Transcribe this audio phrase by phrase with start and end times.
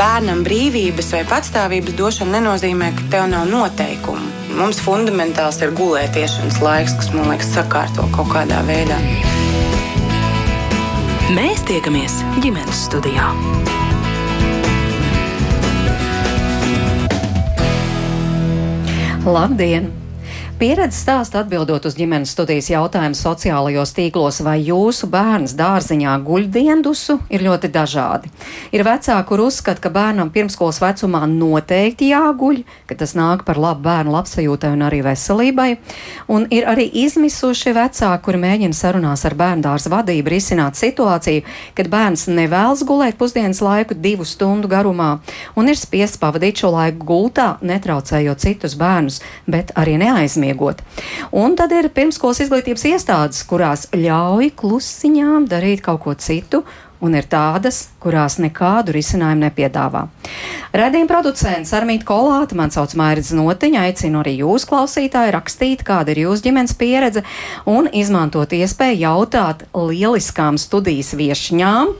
[0.00, 4.30] Bērnam brīvības vai patstāvības došana nenozīmē, ka tev nav noteikumu.
[4.56, 8.96] Mums fundamentāls ir gulētiešanas laiks, kas man liekas sakārto kaut kādā veidā.
[11.36, 13.28] Mēs tiekamies ģimenes studijā.
[19.28, 19.99] Labdien!
[20.60, 27.14] Pieredze stāsta atbildot uz ģimenes studijas jautājumu sociālajos tīklos, vai jūsu bērns dārziņā guļ diendusu,
[27.32, 28.28] ir ļoti dažādi.
[28.76, 32.58] Ir vecāki, kur uzskata, ka bērnam pirmskolas vecumā noteikti jāguļ,
[32.90, 35.70] ka tas nāk par labu bērnu labsajūtai un arī veselībai,
[36.28, 41.88] un ir arī izmisuši vecāki, kuri mēģina sarunās ar bērnu dārza vadību risināt situāciju, kad
[41.88, 45.08] bērns nevēlas gulēt pusdienas laiku divu stundu garumā
[45.56, 50.82] un ir spiests pavadīt šo laiku gultā, netraucējot citus bērnus, bet arī neaizmirst sasniegot.
[51.32, 56.64] Un tad ir pirmskolas izglītības iestādes, kurās ļauj klusiņām darīt kaut ko citu,
[57.00, 60.08] un ir tādas, kurās nekādu risinājumu nepiedāvā.
[60.76, 66.26] Radījuma producents Armīti Kolāte, man sauc Mairidz Notiņa, aicinu arī jūs, klausītāji, rakstīt, kāda ir
[66.26, 67.24] jūsu ģimenes pieredze
[67.64, 71.96] un izmantot iespēju jautāt lieliskām studijas viešņām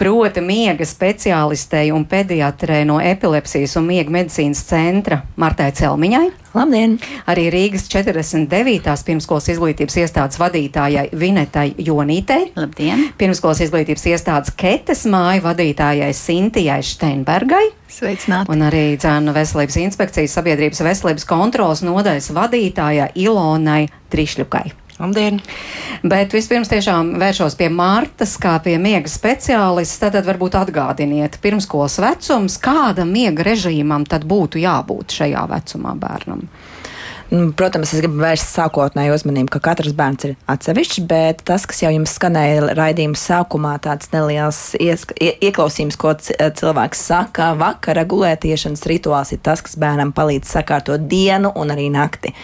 [0.00, 6.30] proti miega speciālistei un pediatrei no epilepsijas un miega medicīnas centra Martai Celmiņai.
[6.56, 6.96] Labdien!
[7.30, 8.94] Arī Rīgas 49.
[9.06, 12.48] pirmskolas izglītības iestādes vadītājai Vinetai Jonītei.
[12.56, 13.10] Labdien!
[13.20, 17.66] Pirmskolas izglītības iestādes Ketes māju vadītājai Sintijai Steinbergai.
[17.92, 18.50] Sveicināti!
[18.50, 24.70] Un arī Dzēnu veselības inspekcijas sabiedrības veselības kontrolas nodaļas vadītājai Ilonai Trišļukai.
[25.00, 25.38] Labdien!
[26.04, 30.12] Bet vispirms tiešām vēršos pie Mārtas, kā pie miega speciālistas.
[30.12, 36.44] Tad varbūt atgādiniet, pirmskolas vecums, kādam miega režīmam tad būtu jābūt šajā vecumā bērnam?
[37.30, 41.84] Nu, protams, es gribu vērst sākotnēju uzmanību, ka katrs bērns ir atsevišķs, bet tas, kas
[41.84, 48.82] jau jums skanēja raidījuma sākumā, tāds neliels iesk, ie, ieklausījums, ko cilvēks saka, vakara gulētiešanas
[48.90, 52.34] rituāls ir tas, kas bērnam palīdz sakārtot dienu un arī nakti.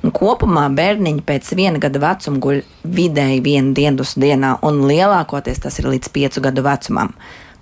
[0.00, 5.76] Un kopumā bērniņi pēc viena gada vecuma guļ vidēji vienu dienas dienā, un lielākoties tas
[5.82, 7.12] ir līdz piecu gadu vecumam,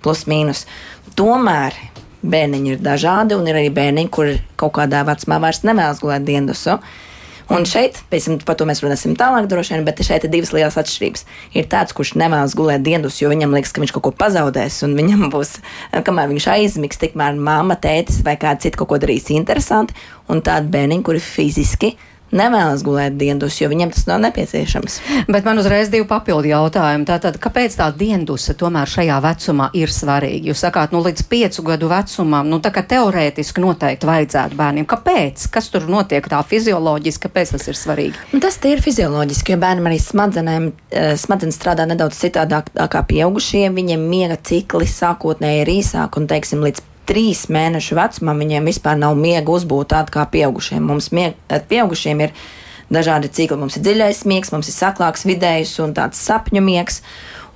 [0.03, 0.63] plus mīnus.
[1.19, 1.75] Tomēr
[2.23, 6.79] bērniņi ir dažādi, un ir arī bērniņi, kur kaut kādā vecumā vairs nevēlas gulēt diendusu.
[7.49, 10.51] Un šeit, pēc tam par to mēs runāsim tālāk, droši vien, bet šeit ir divas
[10.53, 11.23] lielas atšķirības.
[11.57, 14.93] Ir tāds, kurš nevēlas gulēt dienas, jo viņam liekas, ka viņš kaut ko pazaudēs, un
[14.95, 15.55] viņam būs,
[16.05, 19.97] kamēr viņš aizmigs, tikmēr mamma, tētis vai kāds cits kaut ko darīs interesanti,
[20.29, 21.95] un tādi bērniņi, kuri fiziski
[22.35, 24.99] nevēlas gulēt diendus, jo viņiem tas nav nepieciešams.
[25.33, 27.07] Bet man uzreiz divi papildu jautājumi.
[27.09, 30.51] Tātad, kāpēc tā diendusa tomēr šajā vecumā ir svarīga?
[30.51, 34.87] Jūs sakāt, nu līdz piecu gadu vecumam, nu tā kā teorētiski noteikti vajadzētu bērniem.
[34.89, 35.47] Kāpēc?
[35.53, 38.27] Kas tur notiek tā fizioloģiski, kāpēc tas ir svarīgi?
[38.33, 43.75] Un tas ir fizioloģiski, jo bērnam arī smadzenēm, eh, smadzenes strādā nedaudz citādāk kā pieaugušiem.
[43.79, 49.17] Viņiem miega cikli sākotnēji ir īsāk un, teiksim, līdz trīs mēnešu vecumam viņiem vispār nav
[49.17, 50.85] miega uzbūta tāda kā pieaugušiem.
[50.85, 52.33] Mums mieg, eh, pieaugušiem ir
[52.89, 53.57] dažādi cikli.
[53.57, 57.01] Mums ir dziļais miegs, mums ir saklāks vidējs un tāds sapņu miegs.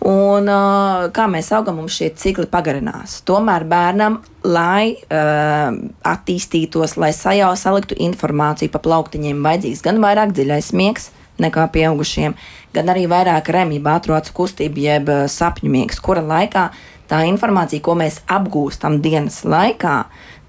[0.03, 3.22] Un, uh, kā mēs augam, mums šie cikli pagarinās.
[3.24, 5.72] Tomēr bērnam, lai uh,
[6.03, 11.08] attīstītos, lai sajau saliktu informāciju pa plauktiņiem, vajadzīgs gan vairāk dziļais miegs
[11.41, 12.35] nekā pieaugušiem,
[12.73, 16.67] gan arī vairāk remība, atrodas kustība, jeb sapņu miegs, kura laikā
[17.09, 19.97] tā informācija, ko mēs apgūstam dienas laikā,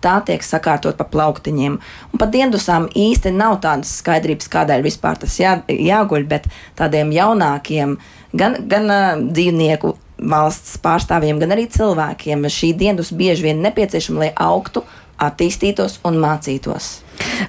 [0.04, 1.76] tā tiek sakārtot pa plauktiņiem.
[2.12, 7.96] Un pat diendusām īsti nav tādas skaidrības, kādēļ vispār tas jā, jāguļ, bet tādiem jaunākiem,
[8.36, 9.94] gan, gan uh, dzīvnieku
[10.30, 14.84] valsts pārstāvjiem, gan arī cilvēkiem šī diendus bieži vien nepieciešama, lai augtu,
[15.24, 17.03] attīstītos un mācītos.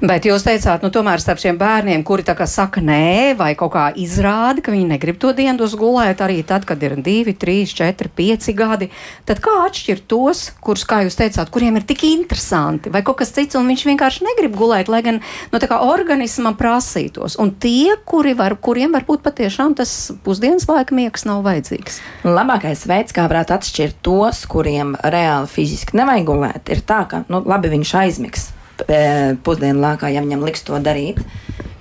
[0.06, 3.74] Bet jūs teicāt, nu, tomēr starp šiem bērniem, kuri tā kā saka nē, vai kaut
[3.76, 8.10] kā izrāda, ka viņi negrib to dienu uzgulēt, arī tad, kad ir divi, trīs, četri,
[8.12, 8.90] pieci gadi,
[9.28, 13.34] tad kā atšķirt tos, kurus, kā jūs teicāt, kuriem ir tik interesanti, vai kaut kas
[13.36, 15.22] cits, un viņš vienkārši negrib gulēt, lai gan,
[15.54, 20.96] nu, tā kā organismam prasītos, un tie, kuri var, kuriem varbūt patiešām tas pusdienas laika
[20.98, 22.02] miegs nav vajadzīgs.
[22.28, 27.44] Labākais veids, kā varētu atšķirt tos, kuriem reāli fiziski nevajag gulēt, ir tā, ka, nu,
[27.46, 28.52] labi, viņš aizmigs
[29.46, 31.22] pusdienu laikā, ja viņam liks to darīt.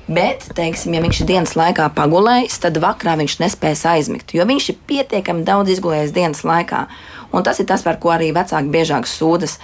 [0.05, 4.67] Bet, teiksim, ja viņš ir dienas laikā pagulējis, tad vakarā viņš nespēs aizmigt, jo viņš
[4.75, 6.85] ir pietiekami daudz izgulējis dienas laikā.
[7.33, 9.57] Un tas ir tas, par ko arī vecāki biežāk sūdzas.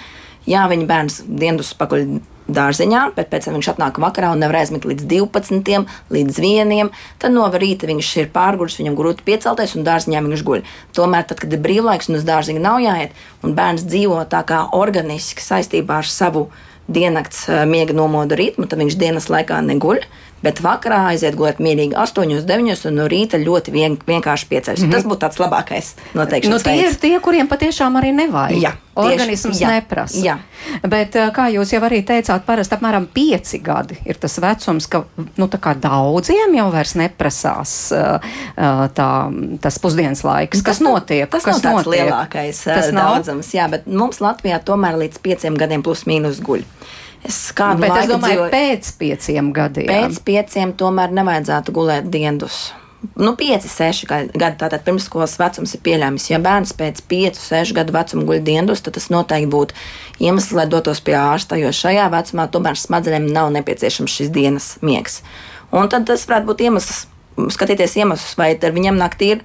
[0.48, 2.06] Jā, viņa bērns dienas paguļ
[2.50, 5.84] dārziņā, bet pēc tam viņš atnāk vakarā un nevar aizmigt līdz 12,
[6.16, 6.90] līdz 1.
[7.20, 10.64] Tad no rīta viņš ir pārgājis, viņam grūti piecelties, un dārziņā viņš guļ.
[10.96, 14.64] Tomēr, tad, kad ir brīvlaiks un uz dārziņa nav jāiet, un bērns dzīvo tā kā
[14.80, 20.04] organiski saistībā ar savu dzīvi diennakts miega nomodu ritmu, tad viņš dienas laikā neguļ.
[20.44, 24.80] Bet vakarā aiziet gulēt mierīgi 8, 9 un no rīta ļoti vien, vienkārši pieceļas.
[24.80, 24.94] Mm -hmm.
[24.94, 26.48] Tas būtu tāds labākais noteikti.
[26.48, 26.94] Nu, tie veids.
[26.94, 28.62] ir tie, kuriem patiešām arī nevajag.
[28.62, 28.72] Jā.
[29.00, 30.18] organisms Tieši, jā, neprasa.
[30.18, 30.38] jā.
[30.82, 35.04] Bet, uh, kā jūs jau arī teicāt, parasti apmēram pieci gadi ir tas vecums, ka
[35.36, 38.18] nu, daudziem jau vairs neprasās uh,
[38.56, 39.10] uh, tā,
[39.60, 40.62] tas pusdienas laiks.
[40.62, 41.30] Kas notiek?
[41.30, 41.92] Tas kas nav notiek?
[41.92, 43.14] lielākais Tas tas nav?
[43.14, 46.66] daudzums, jā, bet mums Latvijā tomēr līdz pieciem gadiem plus mīnus guļ.
[47.24, 49.88] Es kādu Bet es laiku domāju, dzīvoju- pēc pieciem gadiem.
[49.90, 52.72] Pēc pieciem tomēr nevajadzētu gulēt diendus.
[53.16, 56.28] Nu, 5, 6 gadi, tātad pirmsskolas vecums ir pieļāmis.
[56.30, 59.72] Ja bērns pēc 5, 6 gadu vecuma guļ diendus, tad tas noteikti būtu
[60.20, 65.22] iemesls, lai dotos pie ārsta, jo šajā vecumā tomēr smadzenēm nav nepieciešams šis dienas miegs.
[65.72, 67.06] Un tad tas varētu būt iemesls,
[67.56, 69.40] skatīties iemeslus, vai ar viņam naktī ir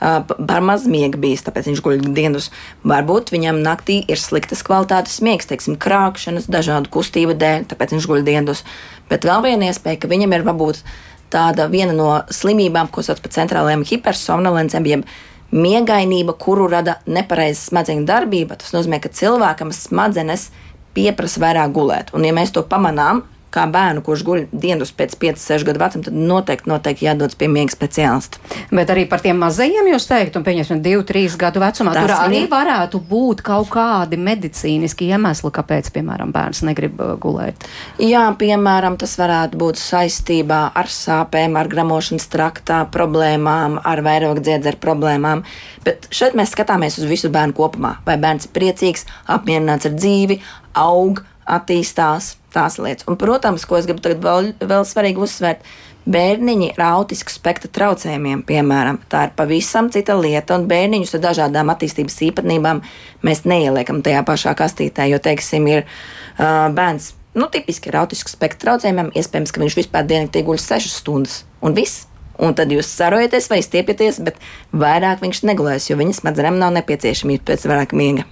[0.00, 2.50] ā, p- par maz miega bijis, tāpēc viņš guļ dienas.
[2.88, 8.26] Varbūt viņam naktī ir sliktas kvalitātes miegs, teiksim, krāpšanas, dažādu kustību dēļ, tāpēc viņš guļ
[8.26, 8.64] dienas.
[9.10, 10.82] Bet vēl viena iespēja, ka viņam ir varbūt
[11.30, 15.04] tāda viena no slimībām, ko sauc par centrālajām hipersomnolencēm, jeb
[15.50, 18.58] miegainība, kuru rada nepareiza smadzeņu darbība.
[18.58, 20.48] Tas nozīmē, ka cilvēkam smadzenes
[20.94, 22.14] pieprasa vairāk gulēt.
[22.14, 23.24] Un, ja mēs to pamanām,
[23.54, 27.48] kā bērnu, kurš guļ dienas pēc 5, 6 gadu vecuma, tad noteikti, noteikti jādodas pie
[27.50, 28.38] miega speciālista.
[28.70, 31.94] Bet arī par tiem mazajiem jūs teikt, un pieņemsim, 2, 3 gadu vecumā.
[31.96, 37.16] Tas Tur arī viņam- varētu būt kaut kādi medicīniski iemesli, kāpēc, piemēram, bērns negrib uh,
[37.20, 37.66] gulēt.
[37.98, 44.78] Jā, piemēram, tas varētu būt saistībā ar sāpēm, ar gramošanas traktā problēmām, ar vairogu dziedzeru
[44.80, 45.42] problēmām.
[45.84, 47.96] Bet šeit mēs skatāmies uz visu bērnu kopumā.
[48.06, 50.40] Vai bērns ir priecīgs, apmierināts ar dzīvi,
[50.74, 53.06] aug, attīstās tās lietas.
[53.10, 55.70] Un, protams, ko es gribu tagad vēl, vēl svarīgi uzsvērt.
[56.10, 61.70] Bērniņi ar autisku spektra traucējumiem, piemēram, tā ir pavisam cita lieta, un bērniņus ar dažādām
[61.74, 62.80] attīstības īpatnībām
[63.28, 68.70] mēs neieliekam tajā pašā kastītē, jo, teiksim, ir uh, bērns nu, tipiski ar autisku spektra
[68.70, 72.06] traucējumiem, iespējams, ka viņš vispār diennaktī guļ 6 stundas un viss.
[72.40, 74.38] Un tad jūs sarojaties vai stiepjaties, bet
[74.72, 78.24] vairāk viņš negulēs, jo viņa smadzenēm nav nepieciešamība pēc vairāk miega.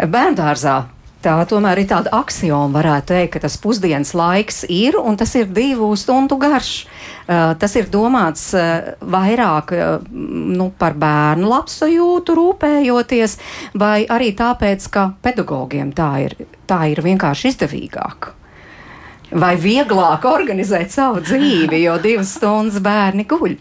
[0.00, 0.78] Bērngārzā.
[1.18, 5.48] Tā tomēr ir tāda axioma, varētu teikt, ka tas pusdienas laiks ir un tas ir
[5.50, 6.84] divu stundu garš.
[7.26, 13.34] Uh, tas ir domāts uh, vairāk uh, nu, par bērnu labsajūtu, rūpējoties,
[13.74, 16.38] vai arī tāpēc, ka pedagogiem tā ir,
[16.70, 18.30] tā ir vienkārši izdevīgāk.
[19.42, 23.58] Vai vieglāk organizēt savu dzīvi, jo divas stundas bērni guļ.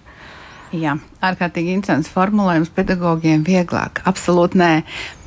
[0.75, 4.01] Jā, ārkārtīgi interesants formulējums pedagogiem vieglāk.
[4.09, 4.71] Absolūti nē.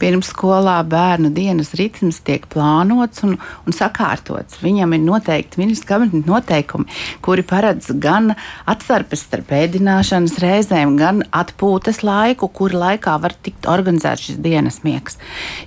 [0.00, 4.58] Pirms skolā bērnu dienas ritms tiek plānots un, un sakārtots.
[4.60, 6.84] Viņam ir noteikti ministrs kabineta noteikumi,
[7.24, 8.34] kuri paredz gan
[8.68, 15.16] atstarpes starp ēdināšanas reizēm, gan atpūtas laiku, kur laikā var tikt organizēts šis dienas miegs.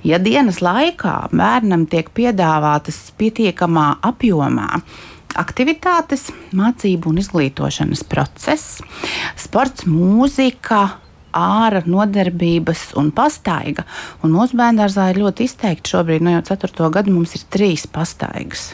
[0.06, 4.84] Ja dienas laikā bērnam tiek piedāvātas pietiekamā apjomā,
[5.40, 8.82] aktivitātes, mācību un izglītošanas process,
[9.40, 11.00] sports, mūzika.
[11.34, 13.88] Ārā nodarbības un pastaiga.
[14.22, 16.90] Un mūsu bērngārzā ir ļoti izteikti šobrīd, no jau 4.
[16.94, 18.68] gada mums ir trīs pastaigas.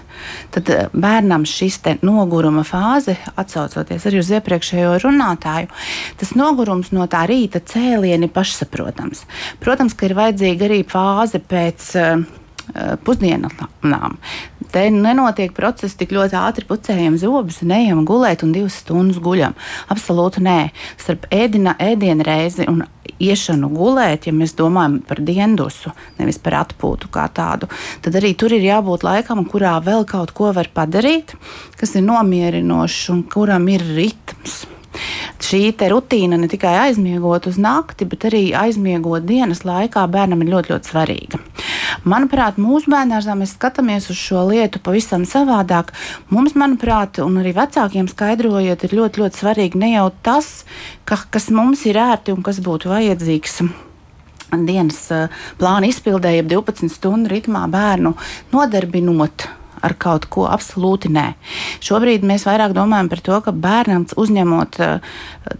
[0.52, 5.72] Tad eh, bērnam šis noguruma fāze, atcaucoties arī uz iepriekšējo runātāju,
[6.20, 9.24] tas nogurums no tā rīta cēliena ir pašsaprotams.
[9.64, 12.28] Protams, ka ir vajadzīga arī fāze pēc uh,
[13.08, 14.20] pusdienām.
[14.70, 19.56] Te nenotiek process tik ļoti ātri pucējam zobus, neejam gulēt un divas stundas guļam.
[19.90, 20.60] Absolūti nē.
[21.02, 22.84] Starp ēdina, ēdienu reizi un
[23.20, 27.70] iešanu gulēt, ja mēs domājam par diendusu, nevis par atpūtu kā tādu,
[28.06, 31.36] tad arī tur ir jābūt laikam, kurā vēl kaut ko var padarīt,
[31.80, 34.62] kas ir nomierinošs un kuram ir ritms
[35.50, 40.74] šī rutīna ne tikai aizmiegot uz nakti, bet arī aizmiegot dienas laikā bērnam ir ļoti,
[40.74, 41.42] ļoti svarīga.
[42.10, 45.92] Manuprāt, mūsu bērnārzā mēs skatāmies uz šo lietu pavisam savādāk.
[46.30, 50.64] Mums, manuprāt, un arī vecākiem skaidrojot, ir ļoti, ļoti svarīgi ne jau tas,
[51.10, 53.62] ka, kas mums ir ērti un kas būtu vajadzīgs
[54.66, 55.30] dienas eh,
[55.60, 58.16] plāna izpildē, jeb 12 stundu ritmā bērnu
[58.54, 61.28] nodarbinot ar kaut ko absolūti nē.
[61.86, 65.16] Šobrīd mēs vairāk domājam par to, ka bērnam uzņemot uh,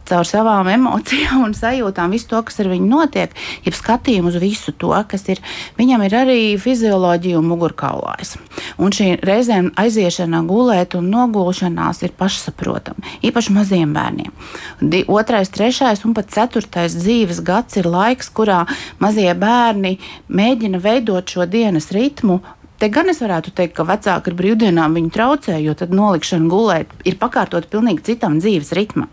[0.10, 3.34] caur savām emocijām un sajūtām visu to, kas ar viņu notiek,
[3.66, 5.42] jeb skatījumu uz visu to, kas ir,
[5.80, 8.36] viņam ir arī fizioloģija un mugurkaulājs.
[8.82, 14.34] Un šī reizēm aiziešana gulēt un nogulšanās ir pašsaprotama, īpaši maziem bērniem.
[14.82, 18.64] Di, otrais, trešais un pat ceturtais dzīves gads ir laiks, kurā
[19.02, 19.98] mazie bērni
[20.28, 22.40] mēģina veidot šo dienas ritmu
[22.80, 26.92] Te gan es varētu teikt, ka vecāki ar brīvdienām viņu traucē, jo tad nolikšana gulēt
[27.04, 29.10] ir pakārtot pilnīgi citam dzīves ritmam.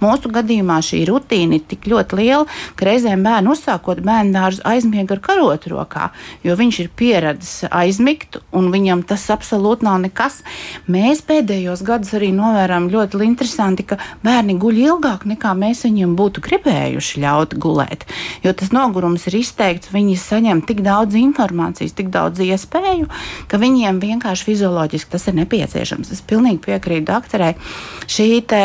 [0.00, 2.46] Mūsu gadījumā šī rutīna ir tik ļoti liela,
[2.78, 6.08] ka reizēm bērnu uzsākot bērnu dārzu aizmiega ar karotu rokā,
[6.40, 10.40] jo viņš ir pieredzis aizmigt, un viņam tas absolūti nav nekas.
[10.88, 16.46] Mēs pēdējos gados arī novērām ļoti interesanti, ka bērni guļ ilgāk nekā mēs viņiem būtu
[16.48, 18.08] gribējuši ļaut gulēt.
[18.40, 23.01] Jo tas nogurums ir izteikts, viņi saņem tik daudz informācijas, tik daudz iespēju,
[23.50, 26.12] ka viņiem vienkārši fizioloģiski tas ir nepieciešams.
[26.14, 27.54] Es pilnīgi piekrītu doktorai.
[28.10, 28.64] Šī te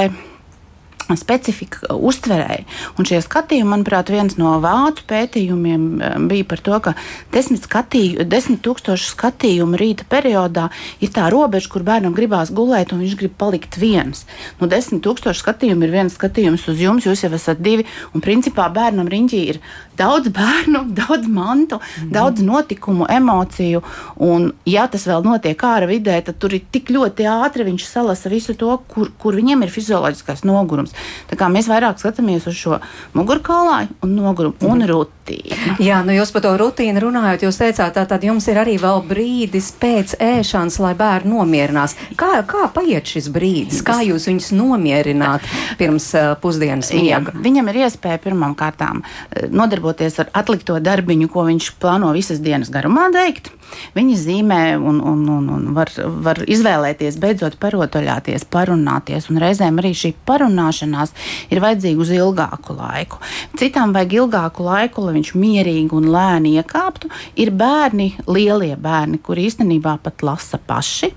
[1.15, 2.65] specifika uztverēji.
[2.99, 6.93] Un šie skatījumi, manuprāt, viens no vācu pētījumiem eh, bija par to, ka
[7.31, 10.67] desmit, skatīju, desmit tūkstošu skatījumu rīta periodā
[10.99, 14.25] ir tā robeža, kur bērnam gribās gulēt, un viņš grib palikt viens.
[14.59, 18.67] Nu, desmit tūkstoši skatījumu ir viens skatījums uz jums, jūs jau esat divi, un principā
[18.73, 19.61] bērnam riņķī ir
[19.97, 22.11] daudz bērnu, daudz mantu, mm.
[22.13, 23.83] daudz notikumu, emociju,
[24.23, 28.31] un ja tas vēl notiek ārā vidē, tad tur ir tik ļoti ātri viņš salasa
[28.33, 30.95] visu to, kur, kur viņiem ir fizioloģiskais nogurums.
[31.29, 32.81] Tā kā mēs vairāk skatāmies uz šo
[33.17, 34.87] mugurkaulāju un nogurumu un
[35.27, 35.77] rutīnu.
[35.83, 39.03] Jā, nu jūs par to rutīnu runājot, jūs teicāt, tā tad jums ir arī vēl
[39.07, 41.95] brīdis pēc ēšanas, lai bērni nomierinās.
[42.19, 43.83] Kā, kā paiet šis brīdis?
[43.85, 45.45] Kā jūs viņus nomierināt
[45.79, 47.33] pirms uh, pusdienas miega?
[47.33, 49.03] Jā, viņam ir iespēja pirmām kārtām
[49.51, 53.51] nodarboties ar atlikto darbiņu, ko viņš plāno visas dienas garumā veikt.
[53.97, 55.91] Viņi zīmē un, un, un, un var,
[56.23, 59.29] var izvēlēties, beidzot parotoļāties, parunāties.
[59.31, 61.13] Un reizēm arī šī parunāšanās
[61.53, 63.21] ir vajadzīga uz ilgāku laiku.
[63.57, 67.11] Citām vajag ilgāku laiku, lai viņš mierīgi un lēni iekāptu.
[67.41, 71.11] Ir bērni, lielie bērni, kuri īstenībā pat lasa paši.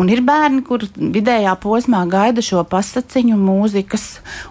[0.00, 4.08] Un ir bērni, kur vidējā posmā gaida šo pasaciņu, mūzikas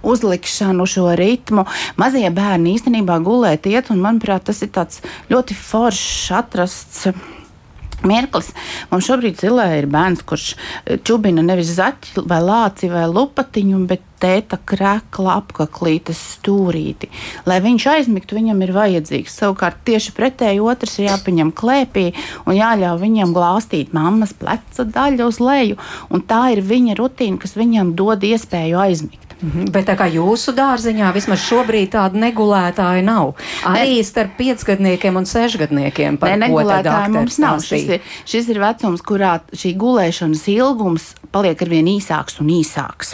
[0.08, 1.68] uzlikšanu, šo ritmu.
[2.00, 7.08] Mazie bērni īstenībā gulēt iet, un manuprāt, tas ir tāds ļoti foršs atrasts
[8.08, 8.52] mirklis.
[8.92, 14.06] Mums šobrīd zilē ir bērns, kurš eh, čubina nevis zaķi vai lāci vai lupatiņu, bet
[14.24, 17.10] tēta krēkla apaklītes stūrīti.
[17.50, 19.36] Lai viņš aizmigtu, viņam ir vajadzīgs.
[19.42, 22.06] Savukārt tieši pretēji otrs ir jāpaņem klēpī
[22.46, 25.80] un jāļauj viņam glāstīt mammas pleca daļu uz leju.
[26.14, 29.33] Un tā ir viņa rutīna, kas viņam dod iespēju aizmigt.
[29.44, 33.34] Mhm, bet tā kā jūsu dārziņā vismaz šobrīd tāda negulētāja nav.
[33.68, 34.06] Arī ne.
[34.08, 37.60] starp piecgadniekiem un sešgadniekiem par ne, negulētāja mums nav.
[37.66, 43.14] Šis ir, šis ir vecums, kurā šī gulēšanas ilgums paliek arvien īsāks un īsāks.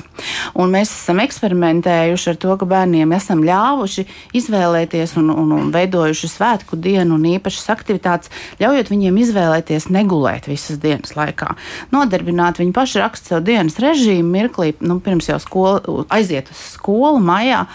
[0.59, 4.05] Un mēs esam eksperimentējuši ar to, ka bērniem esam ļāvuši
[4.39, 10.81] izvēlēties un, un, un veidojuši svētku dienu un īpašas aktivitātes, ļaujot viņiem izvēlēties negulēt visas
[10.81, 11.53] dienas laikā.
[11.95, 17.21] Nodarbināt viņu pašu rakstu savu dienas režīmu mirklī, nu, pirms jau skola aiziet uz skolu
[17.23, 17.65] maijā.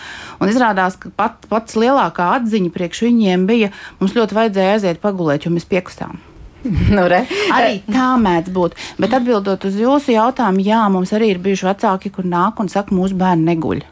[0.43, 5.47] Un izrādās, ka pat, pats lielākā atziņa priekš viņiem bija, mums ļoti vajadzēja aiziet pagulēt,
[5.47, 6.21] jo mēs piekustām.
[6.97, 7.25] nu, re.
[7.55, 8.79] arī tā mēdz būt.
[9.01, 12.95] Bet atbildot uz jūsu jautājumu, jā, mums arī ir bijuši vecāki, kur nāk un saka,
[12.97, 13.85] mūsu bērni neguļ.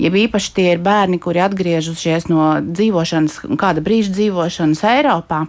[0.00, 5.42] Ja īpaši tie ir bērni, kuri atgriežušies no dzīvošanas, kāda brīža dzīvošanas Eiropā,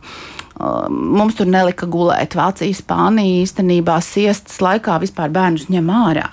[0.59, 2.35] Mums tur nelika gulēt.
[2.37, 6.27] Vācija, Spānija īstenībā siestas laikā vispār bērnus ņem ārā.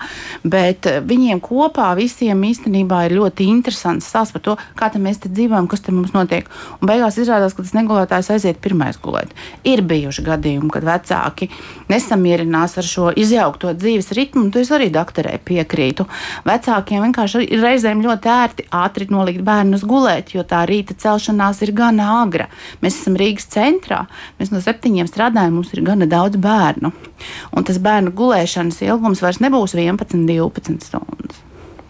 [0.45, 5.67] Bet viņiem kopā visiem īstenībā ir ļoti interesants stāsts par to, kā mēs te dzīvojam,
[5.71, 6.49] kas te mums notiek.
[6.79, 9.33] Un beigās izrādās, ka tas negulētājs aiziet pirmais gulēt.
[9.67, 11.49] Ir bijuši gadījumi, kad vecāki
[11.89, 16.05] nesamierinās ar šo izjaukto dzīves ritmu, un to es arī doktorē piekrītu.
[16.45, 21.73] Vecākiem vienkārši ir reizēm ļoti ērti ātri nolikt bērnus gulēt, jo tā rīta celšanās ir
[21.75, 22.51] gana agra.
[22.85, 24.05] Mēs esam Rīgas centrā.
[24.39, 26.91] Mēs no septiņiem strādājam, mums ir gana daudz bērnu.
[27.55, 31.41] Un tas bērnu gulēšanas ilgums vairs nebūs 11, 12 stundas.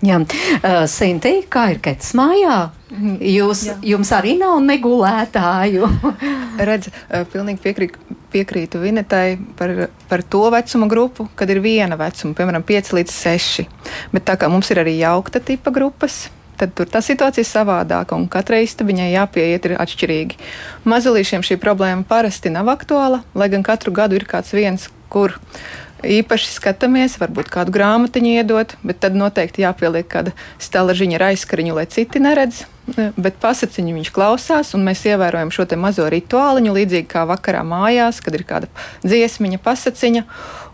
[0.02, 2.72] Jā, uh, Sintī, kā ir Kets mājā?
[3.22, 3.76] Jūs, Jā.
[3.86, 5.86] jums arī nav negulētāju.
[6.70, 9.76] Redz, uh, pilnīgi piekrītu, piekrītu Vinetai par,
[10.10, 13.68] par to vecuma grupu, kad ir viena vecuma, piemēram, 5 līdz 6.
[14.16, 16.24] Bet tā kā mums ir arī jaukta tipa grupas,
[16.62, 20.40] tad tur tā situācija ir savādāka un katrai istabiņai jāpieiet ir atšķirīgi.
[20.90, 25.40] Mazulīšiem šī problēma parasti nav aktuāla, lai gan katru gadu ir kāds viens, kur
[26.02, 31.88] īpaši skatāmies, varbūt kādu grāmatiņu iedot, bet tad noteikti jāpieliek kāda stalažiņa ar aizskariņu, lai
[31.90, 32.66] citi neredz.
[32.96, 38.36] Bet pasakiņu viņš klausās, un mēs ievērojam šo mazo rituāliņu, līdzīgi kā vakarā mājās, kad
[38.38, 38.70] ir kāda
[39.04, 40.26] dziesmiņa, pasakiņa.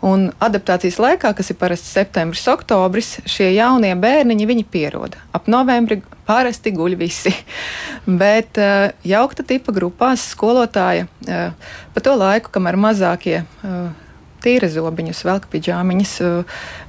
[0.08, 5.18] Un adaptācijas laikā, kas ir parasti septembris, oktobris, šie jaunie bērniņi viņi pieroda.
[5.34, 7.32] Ap novembri parasti guļ visi.
[8.22, 13.42] Bet uh, jaukta tipa grupās skolotāja uh, pa to laiku, kamēr mazākie.
[13.62, 14.07] Uh,
[14.42, 16.14] tīra zobiņus, velk pidžāmiņas.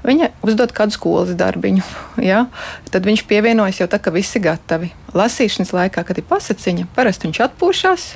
[0.05, 1.85] Viņa uzdod kādu skolas darbiņu.
[2.29, 2.45] Ja?
[2.91, 4.91] Tad viņš pievienojas jau tā, ka visi gatavi.
[5.15, 8.09] Lasīšanas laikā, kad ir pasaciņa, parasti viņš atpūšas.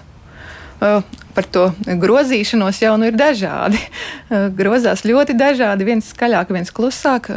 [1.33, 3.79] par to grozīšanos jau nu ir dažādi.
[4.59, 7.31] Grozās ļoti dažādi, viens skaļāk, viens klusāk.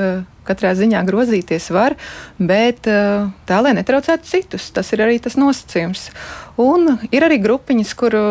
[0.46, 1.96] Katrā ziņā grozīties var,
[2.38, 6.10] bet tā, lai netraucētu citus, tas ir arī tas nosacījums.
[6.62, 8.26] Un ir arī grupiņas, kuru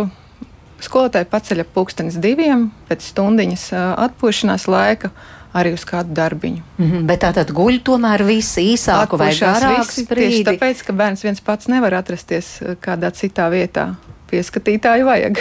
[0.84, 3.70] skolotāji paceļ ap pulkstenis diviem pēc stundiņas
[4.08, 5.12] atpūšanās laika
[5.56, 6.64] arī uz kādu darbiņu.
[6.78, 10.44] Mm -hmm, bet tā tad guļ tomēr visi īsāku vai garāku sprīdi?
[10.44, 13.96] Tieši tāpēc, ka bērns viens pats nevar atrasties kādā citā vietā
[14.30, 15.40] pieskatītāju vajag.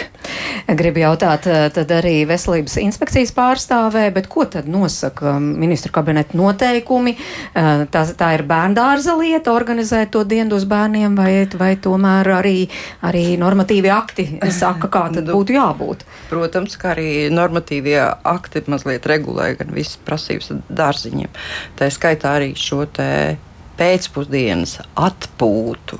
[0.79, 7.15] Gribu jautāt, eh, tad arī veselības inspekcijas pārstāvē, bet ko tad nosaka ministru kabineta noteikumi?
[7.15, 12.69] Eh, tā, tā ir bērndārza lieta, organizēt to dienu uz bērniem, vai, vai tomēr arī,
[13.03, 16.05] arī normatīvi akti saka, kā tad nu, būtu jābūt?
[16.29, 21.29] Protams, ka arī normatīvie akti mazliet regulē gan visas prasības dārziņiem.
[21.77, 23.37] Tā skaitā arī šo te
[23.77, 25.99] pēcpusdienas atpūtu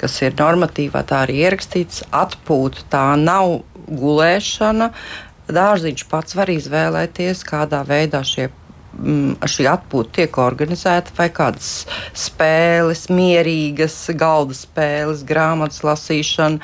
[0.00, 2.86] kas ir normatīvā, tā arī ierakstīts, atpūta.
[2.92, 4.90] Tā nav gulēšana.
[5.50, 11.70] Dārziņš pats var izvēlēties, kādā veidā šie mm, šī atpūta tiek organizēta, vai kādas
[12.16, 16.62] spēles, mierīgas galda spēles, grāmatas lasīšana,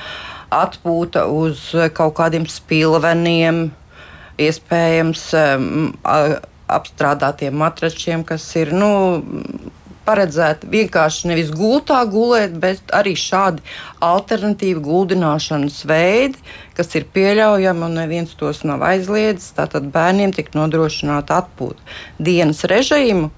[0.54, 3.66] atpūta uz kaut kādiem spilveniem,
[4.38, 5.24] iespējams
[6.66, 8.90] apstrādātiem matračiem, kas ir nu,
[10.06, 13.64] paredzēta vienkārši nevis gultā gulēt, bet arī šādi
[14.04, 16.40] alternatīvi guldināšanas veidi,
[16.78, 19.52] kas ir pieļaujami un neviens tos nav aizliedzis.
[19.58, 21.82] Tātad bērniem tik nodrošināta atpūta.
[22.18, 23.30] Dienas režīmu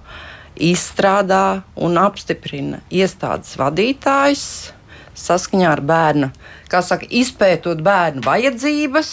[0.58, 4.46] izstrādā un apstiprina iestādes vadītājs
[5.18, 6.30] saskaņā ar bērnu,
[6.70, 9.10] kā saka, izpētot bērnu vajadzības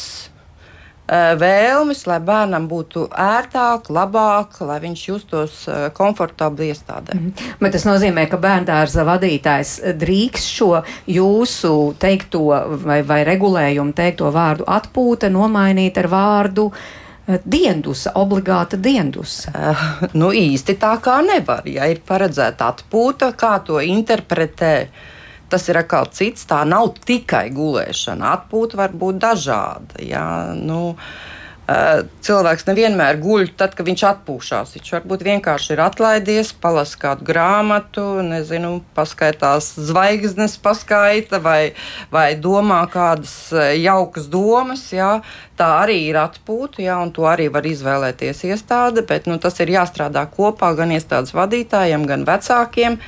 [1.08, 7.14] vēlmes, lai bērnam būtu ērtāk, labāk, lai viņš justos eh, komfortabli iestādē.
[7.14, 7.54] -hmm.
[7.60, 12.46] Bet tas nozīmē, ka bērndārza vadītājs drīkst šo jūsu teikto
[12.84, 16.72] vai, vai regulējumu teikto vārdu atpūta nomainīt ar vārdu
[17.28, 19.52] eh, diendusa, obligāta diendusa?
[19.54, 21.62] Uh, nu īsti tā kā nevar.
[21.66, 24.88] Ja ir paredzēta atpūta, kā to interpretē
[25.56, 26.44] tas ir atkal cits.
[26.50, 28.36] Tā nav tikai gulēšana.
[28.42, 30.04] Atpūta var būt dažāda.
[30.04, 30.28] Jā,
[30.60, 30.92] nu,
[31.66, 34.76] cilvēks nevienmēr guļ tad, kad viņš atpūšas.
[34.76, 41.74] Viņš varbūt vienkārši ir atlaidies, palasa kādu grāmatu, nezinu, paskaitās zvaigznes, paskaita vai,
[42.14, 43.50] vai domā kādas
[43.82, 44.92] jaukas domas.
[44.94, 45.24] Jā.
[45.58, 49.72] Tā arī ir atpūta, jā, un to arī var izvēlēties iestāde, bet nu, tas ir
[49.74, 53.00] jāstrādā kopā gan iestādes vadītājiem, gan vecākiem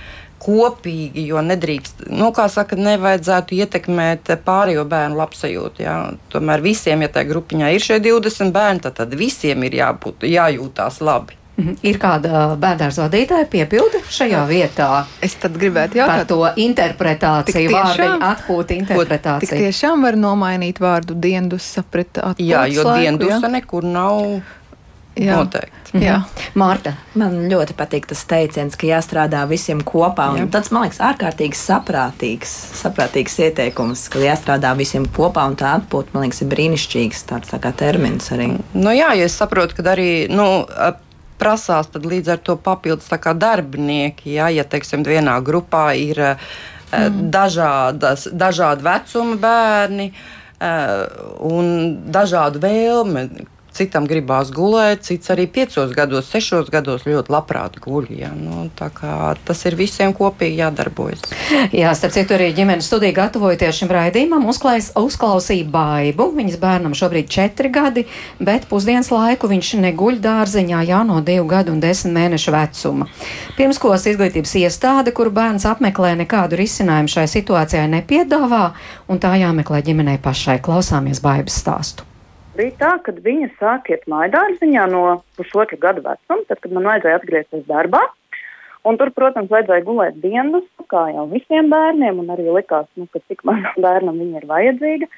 [0.47, 5.83] kopīgi, jo nedrīkst, nu, kā saka, nevajadzētu ietekmēt pārējo bērnu labsajūtu.
[5.83, 5.97] Jā.
[6.33, 11.03] Tomēr visiem, ja tajā grupiņā ir šie 20 bērni, tad, tad visiem ir jābūt, jājūtās
[11.03, 11.37] labi.
[11.57, 11.77] Mhm.
[11.89, 14.89] Ir kāda bērnu vadītāja piepildi šajā vietā?
[15.25, 19.49] Es gribētu jautāt par to interpretāciju, vārdu atpūta interpretāciju.
[19.49, 23.53] Tik tiešām var nomainīt vārdu diendusa pret atpūtas Jā, jo diendusa ja?
[23.57, 24.21] nekur nav
[25.17, 25.37] Jā.
[25.41, 25.73] Noteikti.
[25.93, 26.03] Mhm.
[26.03, 26.17] Jā.
[26.59, 26.93] Mārta.
[27.17, 30.29] Man ļoti patīk tas teiciens, ka jāstrādā visiem kopā.
[30.51, 36.27] Tas man liekas ārkārtīgi saprātīgs, saprātīgs ieteikums, ka jāstrādā visiem kopā un tā atpūta, man
[36.27, 38.53] liekas, ir brīnišķīgs tāds tā termins arī.
[38.73, 40.27] Nu, jā, ja es saprotu, ka arī.
[40.31, 40.67] Nu,
[41.37, 44.31] Prasās līdz ar to papildus darbinieki.
[44.39, 47.27] Jā, ja teiksim, vienā grupā ir mm.
[47.29, 50.07] dažādas, dažādi vecuma bērni
[50.57, 51.69] un
[52.09, 53.45] dažādu vēlmi,
[53.77, 58.09] citam gribās gulēt, cits arī piecos gados, sešos gados ļoti labprāt guļ.
[58.17, 58.31] Ja?
[58.35, 61.27] Nu, tas ir visiem kopīgi jādarbojas.
[61.75, 66.29] Jā, starp citu, arī ģimenes studija gatavojoties šim raidījumam, uzklājs, uzklausīja baibu.
[66.37, 68.07] Viņas bērnam šobrīd četri gadi,
[68.39, 73.09] bet pusdienas laiku viņš neguļ dārziņā jau no divu gadu un desmit mēnešu vecuma.
[73.59, 78.65] Pirmskolas izglītības iestāde, kuru bērns apmeklē, nekādu risinājumu šai situācijai nepiedāvā,
[79.11, 80.59] un tā jāmeklē ģimenei pašai.
[80.63, 82.06] Klausāmies baibas stāstu
[82.57, 85.03] bija tā, ka viņa sāk iet maidārziņā no
[85.37, 88.03] pusotra gada vecuma, tad, kad man vajadzēja atgriezties darbā.
[88.87, 93.21] Un tur, protams, vajadzēja gulēt dienas, kā jau visiem bērniem, un arī likās, nu, ka
[93.27, 95.09] cik mazam bērnam viņa ir vajadzīga.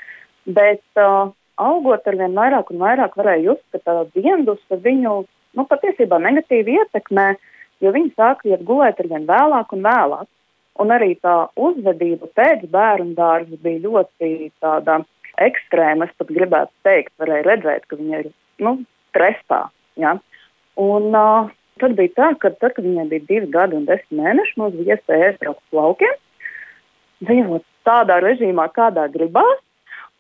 [0.60, 5.14] Bet uh, augot ar vien vairāk un vairāk varēja just, ka tā dienas viņu
[5.58, 7.30] nu, patiesībā negatīvi ietekmē,
[7.84, 10.28] jo viņi sāk iet gulēt ar vien vēlāk un vēlāk.
[10.80, 15.02] Un arī tā uzvedība pēc bērnu dārza bija ļoti tāda
[15.46, 18.32] ekstrēma, es pat gribētu teikt, varēja redzēt, ka viņa ir
[18.66, 18.76] nu,
[19.10, 19.62] stresā.
[20.00, 20.16] Ja?
[20.80, 21.50] Un, uh,
[21.82, 24.98] tad bija tā, ka tad, kad viņai bija divi gadi un desmit mēneši, mums bija
[24.98, 26.18] iespēja aizbraukt uz laukiem,
[27.28, 29.62] dzīvot tādā režīmā, kādā gribās.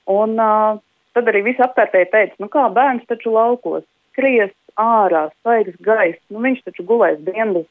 [0.09, 0.79] Un, uh,
[1.15, 6.41] tad arī visi apkārtēji teica, nu kā bērns taču laukos, skries ārā, svaigs gaiss, nu
[6.45, 7.67] viņš taču gulēs dienas.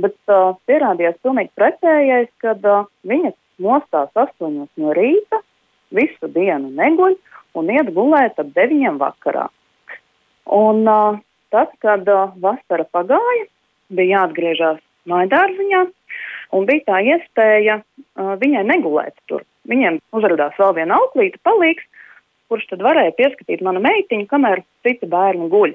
[0.00, 5.42] Bet uh, pierādījās pilnīgi pretējais, kad uh, viņa mostās astoņos no rīta,
[5.94, 7.16] visu dienu neguļ
[7.58, 9.48] un iet gulēt ap deviņiem vakarā.
[10.50, 11.18] Un uh,
[11.54, 13.46] tad, kad uh, vasara pagāja,
[13.90, 15.84] bija jāatgriežas mājdārziņā,
[16.56, 19.44] un bija tā iespēja uh, viņai negulēt tur.
[19.70, 21.86] Viņiem uzrādījās vēl viena auklīte, palīgs,
[22.50, 25.74] kurš tad varēja pieskatīt manu meitiņu, kamēr citi bērni guļ.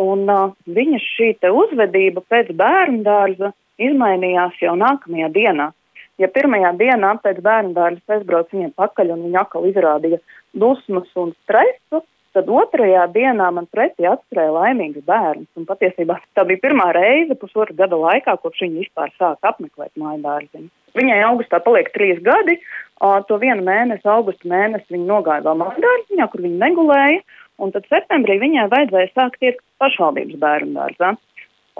[0.00, 5.70] Un uh, viņa šī uzvedība pēc bērnu dārza izmainījās jau nākamajā dienā.
[6.20, 10.20] Ja pirmajā dienā pēc bērnu dārza aizbraucu viņiem pakaļ un viņa atkal izrādīja
[10.52, 15.48] dusmas un stresu, Tad otrajā dienā man pretī atskrēja laimīgs bērns.
[15.58, 20.22] Un patiesībā tā bija pirmā reize pusotra gada laikā, kopš viņa vispār sāka apmeklēt māju
[20.22, 20.68] dārziņu.
[20.94, 22.60] Viņai augustā paliek trīs gadi.
[23.00, 27.24] To vienu mēnesi, augusta mēnesi, viņa nogāja vēl māju dārziņā, kur viņa negulēja.
[27.60, 31.16] Un tad septembrī viņai vajadzēja sākt iet pašvaldības bērnu dārzā.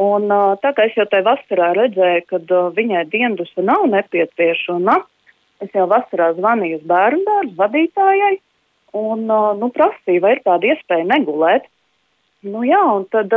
[0.01, 0.29] Un,
[0.63, 4.97] tā kā es jau tajā vasarā redzēju, ka viņai diendusa nav nepieciešama,
[5.61, 8.37] es jau vasarā zvanīju uz bērnu dārzu vadītājai
[9.01, 11.69] un nu, prasīja, vai ir tāda iespēja negulēt.
[12.47, 13.35] Nu, jā, un tad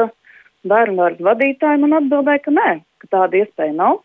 [0.63, 2.69] bērnu dārza vadītāji man atbildēja, ka nē,
[3.03, 3.99] ka tāda iespēja nav.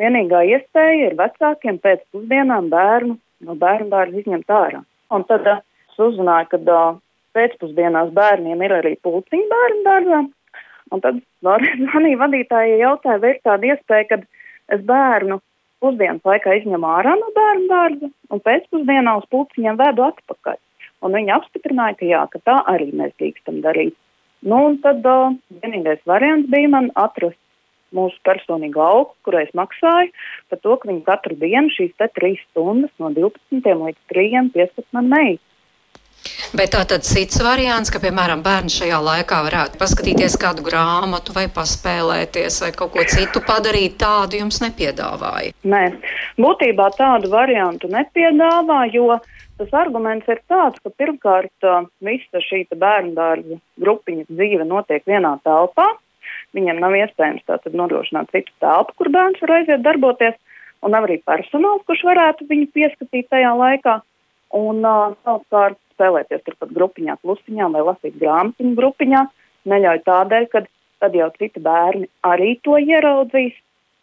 [0.00, 4.82] Vienīgā iespēja ir vecākiem pēc pusdienām bērnu no bērnu dārza izņemt ārā.
[5.14, 6.82] Un tad es uzzināju, ka
[7.36, 10.20] pēcpusdienās bērniem ir arī pulciņi bērnu dārzā.
[10.90, 14.20] Un tad zvanīja vadītājai jautāja, vai ir tāda iespēja, ka
[14.76, 15.40] es bērnu
[15.80, 20.58] pusdienas laikā izņemu ārā no bērnu dārza un pēcpusdienā uz pulciņiem vedu atpakaļ.
[21.00, 23.96] Un viņi apstiprināja, ka jā, ka tā arī mēs drīkstam darīt.
[24.44, 27.40] Nu, un tad uh, vienīgais variants bija man atrast
[27.96, 30.12] mūsu personīgo augu, kurai es maksāju
[30.50, 35.10] par to, ka viņi katru dienu šīs trīs stundas no 12 līdz 3 pieskat man
[35.12, 35.42] meitu.
[36.50, 41.46] Bet tā tad cits variants, ka, piemēram, bērni šajā laikā varētu paskatīties kādu grāmatu vai
[41.52, 45.54] paspēlēties vai kaut ko citu padarīt, tādu jums nepiedāvāja?
[45.62, 45.84] Nē,
[46.42, 49.20] būtībā tādu variantu nepiedāvā, jo
[49.60, 51.66] Tas arguments ir tāds, ka pirmkārt
[52.00, 55.84] visa šī bērnu dārza grupiņa dzīve notiek vienā telpā.
[56.56, 60.38] Viņam nav iespējams tātad nodrošināt citu telpu, kur bērns var aiziet darboties,
[60.80, 63.98] un nav arī personāls, kurš varētu viņu pieskatīt tajā laikā.
[64.56, 69.24] Un savukārt spēlēties turpat grupiņā, klusiņā vai lasīt grāmatiņu grupiņā
[69.68, 70.64] neļauj tādēļ, ka
[71.00, 73.56] tad jau citi bērni arī to ieraudzīs,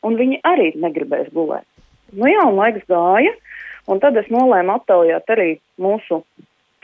[0.05, 1.65] un viņi arī negribēs gulēt.
[2.13, 3.33] Nu jā, un laiks gāja.
[3.87, 6.21] Un tad es nolēmu aptaujāt arī mūsu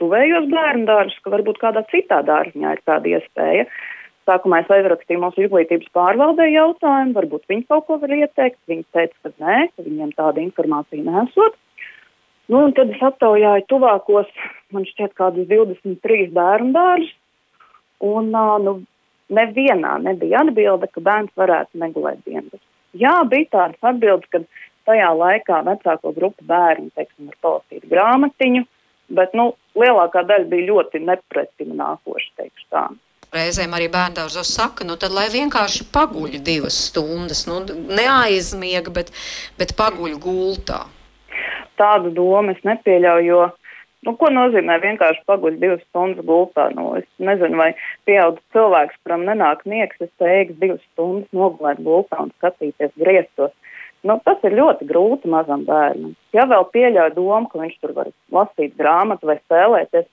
[0.00, 3.66] tuvējos bērnu dārzus, ka varbūt kādā citā dārziņā ir tāda iespēja.
[4.24, 8.56] Sākumā es aizrakstīju mūsu izglītības pārvaldē jautājumu, varbūt viņi kaut ko var ieteikt.
[8.72, 11.58] Viņi teica, ka nē, ka viņiem tāda informācija nesot.
[12.46, 14.28] Nu, un tad es aptaujāju tuvākos,
[14.74, 17.14] man šķiet, kādus 23 bērnu dārzus.
[18.04, 18.74] Un nu,
[19.32, 22.60] nevienā nebija atbilde, ka bērns varētu negulēt dienas.
[22.94, 24.42] Jā, bija tādas atbildes, ka
[24.88, 28.66] tajā laikā vecāko grupu bērni, teiksim, var palasīt grāmatiņu,
[29.16, 32.84] bet, nu, lielākā daļa bija ļoti nepretim nākoši, teikšu tā.
[33.34, 39.10] Reizēm arī bērndārzos saka, nu tad lai vienkārši paguļ divas stundas, nu neaizmiega, bet,
[39.58, 40.84] bet paguļ gultā.
[41.80, 43.42] Tādu domu es nepieļauju, jo,
[44.06, 46.68] nu, ko nozīmē vienkārši paguļ divas stundas gultā?
[46.76, 47.72] Nu, es nezinu, vai
[48.08, 53.54] pieaudzis cilvēks, kuram nenāk miegs, es teiks divas stundas nogulēt gultā un skatīties griestos.
[54.04, 56.12] Nu, tas ir ļoti grūti mazam bērnam.
[56.36, 60.10] Ja vēl pieļauj domu, ka viņš tur var lasīt grāmatu vai spēlēties,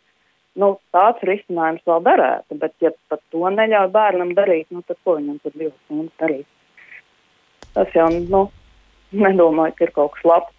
[0.61, 2.55] nu, tāds risinājums vēl darētu.
[2.61, 6.47] Bet, ja pat to neļauj bērnam darīt, nu, tad ko viņam tur divas stundas darīt?
[7.75, 8.45] Tas jau, nu,
[9.11, 10.57] nedomāju, ka ir kaut kas labs.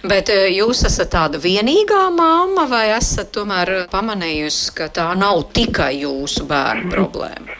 [0.00, 5.92] Bet eh, jūs esat tāda vienīgā māma, vai esat tomēr pamanījusi, ka tā nav tikai
[6.00, 7.56] jūsu bērnu problēma?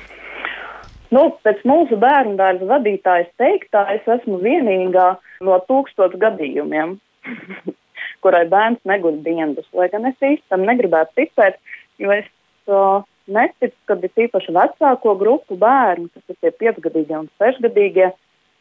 [1.13, 5.11] Nu, pēc mūsu bērnu dārza vadītājas teiktā, es esmu vienīgā
[5.45, 6.97] no tūkstoš gadījumiem,
[8.25, 9.69] kurai bērns neguļ dienas.
[9.77, 11.61] Lai gan es īstenībā negribētu ticēt,
[12.01, 12.31] jo es
[12.73, 18.15] uh, neticu, ka ir tīpaši vecāko grupu bērni, kas ir tie piecgadīgie un sešgadīgie,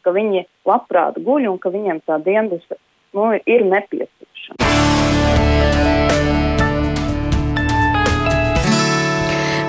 [0.04, 2.66] ka viņi labprāt guļ un ka viņiem tā dienas
[3.14, 6.09] nu, ir nepieciešama.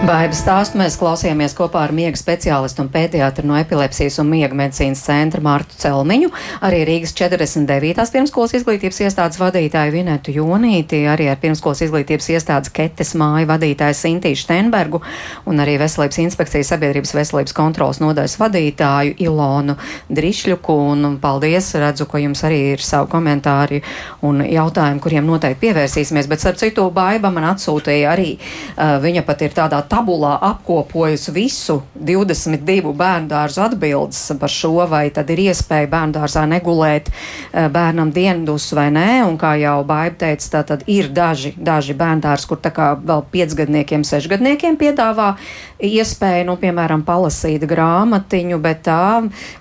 [0.01, 5.03] Baigas stāstu mēs klausījāmies kopā ar miega speciālistu un pētījātru no epilepsijas un miega medicīnas
[5.05, 6.31] centra Mārtu Celmiņu,
[6.65, 8.07] arī Rīgas 49.
[8.15, 14.47] pirmskolas izglītības iestādes vadītāju Vinetu Jonīti, arī ar pirmskolas izglītības iestādes Ketes māju vadītāju Sintīšu
[14.47, 15.03] Stenbergu
[15.45, 19.77] un arī Veselības inspekcijas sabiedrības veselības kontrolas nodaļas vadītāju Ilonu
[20.09, 20.79] Drišļuku.
[20.95, 23.83] Un paldies, redzu, ka jums arī ir savu komentāri
[24.25, 29.45] un jautājumi, kuriem noteikti pievērsīsimies, bet starp citu baiba man atsūtīja arī, uh, viņa pat
[29.45, 35.89] ir tādā tabulā apkopojusi visu 22 bērnu dārzu atbildes par šo, vai tad ir iespēja
[35.91, 40.85] bērnu dārzā negulēt uh, bērnam diendus vai nē, un kā jau Baiba teica, tā tad
[40.91, 45.33] ir daži, daži bērnu dārzi, kur tā kā vēl piecgadniekiem, sešgadniekiem piedāvā
[45.81, 49.01] iespēju, nu, piemēram, palasīt grāmatiņu, bet tā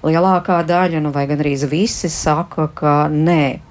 [0.07, 3.70] lielākā daļa, nu, vai gan arī visi saka, ka nē.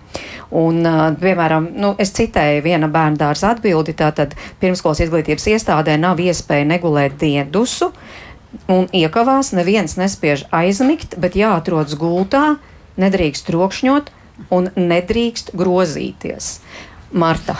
[0.49, 0.81] Un,
[1.21, 7.19] piemēram, nu, es citēju viena bērna dārza atbildi, tātad pirmskolas izglītības iestādē nav iespēja negulēt
[7.21, 7.91] diendusu
[8.69, 12.57] un iekavās, neviens nespiež aizmigt, bet jāatrodas gultā,
[12.99, 14.09] nedrīkst trokšņot
[14.55, 16.59] un nedrīkst grozīties.
[17.11, 17.55] Marta.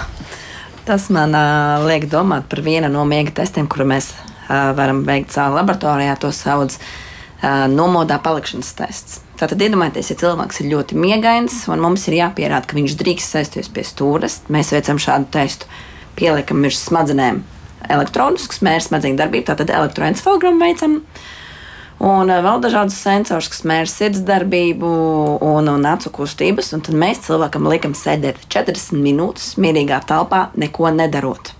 [0.85, 5.33] Tas man uh, liek domāt par vienu no miega testiem, kuru mēs uh, varam veikt
[5.35, 6.15] savā laboratorijā.
[6.21, 9.19] To sauc uh, nomodā palikšanas tests.
[9.39, 13.71] Tātad iedomājieties, ja cilvēks ir ļoti miegains un mums ir jāpierāda, ka viņš drīkst sēsties
[13.71, 15.69] pie stūres, mēs veicam šādu testu,
[16.19, 17.39] pieliekam virs smadzenēm
[17.87, 20.97] elektrodiskus mērķus, smadzeņu darbību, tātad elektroencefalogramu veicam.
[21.99, 24.89] Un vēl dažādas sensors, kas mēra sirdsdarbību
[25.43, 26.71] un, un acu kustības.
[26.75, 31.51] Un tad mēs cilvēkam liekam sēdēt 40 minūtes mierīgā telpā, neko nedarot.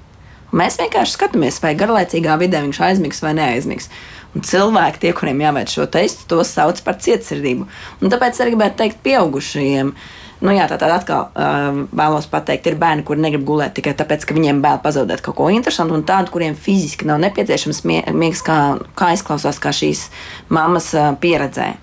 [0.50, 3.92] Un mēs vienkārši skatāmies, vai garlaicīgā vidē viņš aizmigs vai neaizmigs.
[4.38, 7.66] Un cilvēki, tie, kuriem jāveic šo testu, to sauc par cietsirdību.
[8.04, 9.94] Un tāpēc arī gribētu teikt, pieaugušajiem.
[10.40, 14.24] Nu, jā, tā tad atkal uh, vēlos pateikt, ir bērni, kuri negrib gulēt tikai tāpēc,
[14.24, 18.60] ka viņiem bail pazaudēt kaut ko interesantu, un tādu, kuriem fiziski nav nepieciešams miegs, kā,
[18.96, 20.08] kā izklausās, kā šīs
[20.54, 21.74] mammas uh, pieredzē.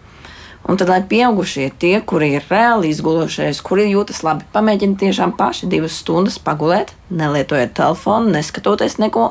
[0.66, 5.68] Un tad, lai pieaugušie, tie, kuri ir reāli izgulojušies, kuri jūtas labi, pamēģiniet tiešām paši
[5.70, 9.28] divas stundas pagulēt, nelietojiet telefonu, neskatoties neko,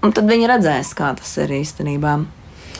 [0.00, 2.14] Un tad viņi redzēs, kā tas ir īstenībā.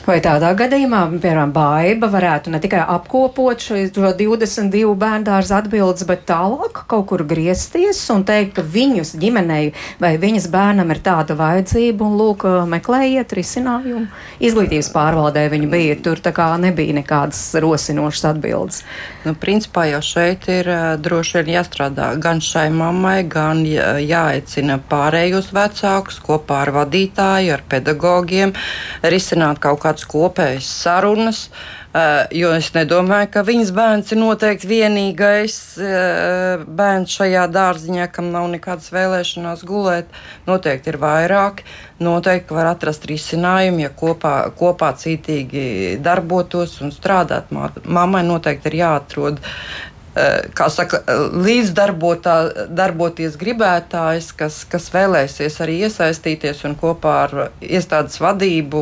[0.00, 6.80] Vai tādā gadījumā, piemēram, baiva varētu ne tikai apkopot šo 22 bērnu atbildes, bet tālāk
[6.88, 12.16] kaut kur griezties un teikt, ka viņus ģimenei vai viņas bērnam ir tāda vajadzība un
[12.16, 14.06] lūk, meklējiet risinājumu.
[14.40, 18.80] Izglītības pārvaldē viņi bija, tur tā kā nebija nekādas rosinošas atbildes.
[19.26, 20.72] Nu, principā jau šeit ir
[21.04, 28.56] droši vien jāstrādā gan šai mammai, gan jāaicina pārējos vecākus kopā ar vadītāju, ar pedagogiem
[29.04, 31.50] risināt kaut kā kādas kopējas sarunas.
[31.90, 38.28] Uh, jo es nedomāju, ka viņas bērns ir noteikti vienīgais uh, bērns šajā dārziņā, kam
[38.30, 40.06] nav nekādas vēlēšanās gulēt.
[40.46, 41.66] Noteikti ir vairāki.
[41.98, 47.50] Noteikti var atrast risinājumu, ja kopā, kopā cītīgi darbotos un strādāt.
[47.50, 51.02] Mammai noteikti ir jāatrod Eh, kā saka,
[51.38, 58.80] līdzdarboties gribētājs, kas, kas vēlēsies arī iesaistīties un kopā ar iestādes vadību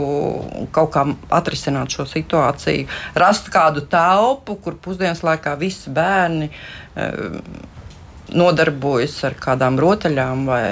[0.73, 1.05] kaut kā
[1.37, 2.88] atrisināt šo situāciju,
[3.19, 7.29] rast kādu telpu, kur pusdienas laikā visi bērni eh,
[8.33, 10.64] nodarbojas ar kādām rotaļām vai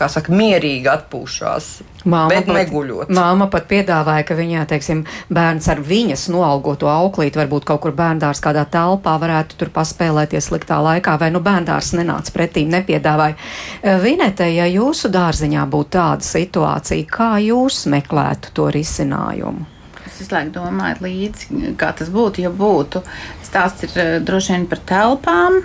[0.00, 1.70] kā saka, mierīgi atpūšās.
[2.08, 3.10] Māma bet pat, neguļot.
[3.12, 8.40] Māma pat piedāvāja, ka viņā, teiksim, bērns ar viņas noalgoto auklīti varbūt kaut kur bērndārs
[8.44, 13.36] kādā telpā varētu tur paspēlēties sliktā laikā, vai nu bērndārs nenāca pretīm, nepiedāvāja.
[13.82, 19.68] Eh, Vinete, ja jūsu dārziņā būtu tāda situācija, kā jūs meklētu to risinājumu?
[20.06, 23.04] Es visu laiku domāju, līdzi, kā tas būtu, ja būtu.
[23.44, 25.60] Stāsts ir uh, droši vien par telpām,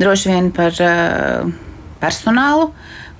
[0.00, 1.52] droši vien par uh,
[2.00, 2.70] personālu.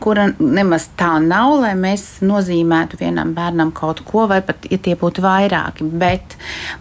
[0.07, 4.93] Kura nemaz tā nav, lai mēs nozīmētu vienam bērnam kaut ko, vai pat, ja tie
[4.95, 5.83] būtu vairāki.
[5.99, 6.37] Bet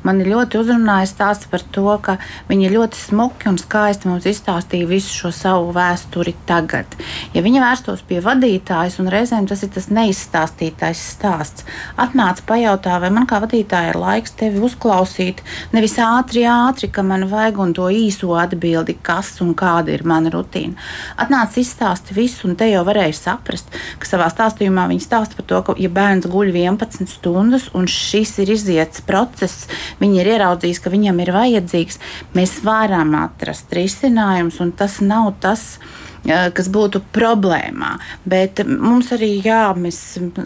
[0.05, 2.19] man ļoti uzrunāja stāsts par to, ka
[2.51, 6.93] viņi ļoti smuki un skaisti mums izstāstīja visu šo savu vēsturi tagad.
[7.33, 11.65] Ja viņi vērstos pie vadītājas, un reizēm tas ir tas neizstāstītais stāsts,
[11.97, 15.41] atnāc pajautā, vai man kā vadītājai ir laiks tevi uzklausīt,
[15.73, 20.29] nevis ātri, ātri, ka man vajag un to īso atbildi, kas un kāda ir mana
[20.29, 20.77] rutīna.
[21.17, 25.45] Atnāc izstāsti visu, un te jau varēja varēja saprast, ka savā stāstījumā viņi stāsta par
[25.45, 29.67] to, ka, ja bērns guļ 11 stundas un šis ir iziets process,
[29.99, 31.99] viņi ir ieraudzījis, ka viņam ir vajadzīgs,
[32.35, 37.95] mēs varam atrast risinājumus, un tas nav tas, kas kas būtu problēmā.
[38.25, 39.99] Bet mums arī, jā, mēs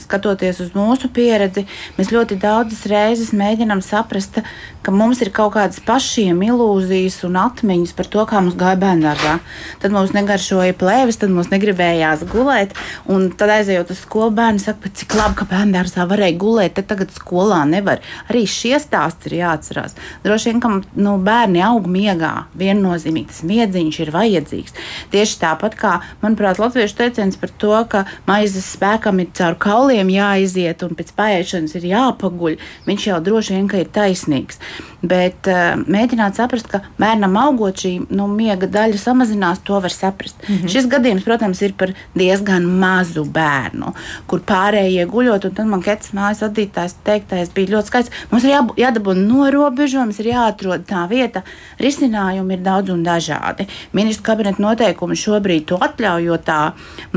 [0.04, 1.66] skatoties uz mūsu pieredzi,
[1.98, 4.42] mēs ļoti daudzas reizes mēģinām saprast,
[4.84, 9.36] ka mums ir kaut kādas pašiem ilūzijas un atmiņas par to, kā mums gāja bērnībā.
[9.84, 12.76] Tad mums negaršoja plēves, tad mums negribējās gulēt,
[13.12, 17.14] un tad aizejot uz skolu, bērni saka, cik labi, ka bērnībā varēja gulēt, tad tagad
[17.16, 18.04] skolā nevar.
[18.32, 19.98] Arī šie stāsti ir jāatcerās.
[20.24, 24.78] Droši vien, ka nu, bērni aug miegā, viennozīmīgi tas miedziņš ir vajadzīgs.
[25.14, 30.10] Tieši tāpat tāpat kā, manuprāt, latviešu teiciens par to, ka maizes spēkam ir caur kauliem
[30.10, 34.60] jāiziet un pēc pārēšanas ir jāpaguļ, viņš jau droši vien ir taisnīgs.
[35.02, 40.36] Bet uh, mēģināt saprast, ka bērnam augot šī nu, miega daļa samazinās, to var saprast.
[40.48, 40.68] Mm -hmm.
[40.68, 43.94] Šis gadījums, protams, ir par diezgan mazu bērnu,
[44.28, 48.12] kur pārējie guļot, un tad man Kets mājas vadītājs teiktais bija ļoti skaists.
[48.32, 51.44] Mums ir jā, jādabū norobežojums, ir jāatrod tā vieta.
[51.80, 53.68] Risinājumi ir daudz un dažādi.
[53.94, 56.60] Ministru kabineta noteikumi šobrīd to atļauj, jo tā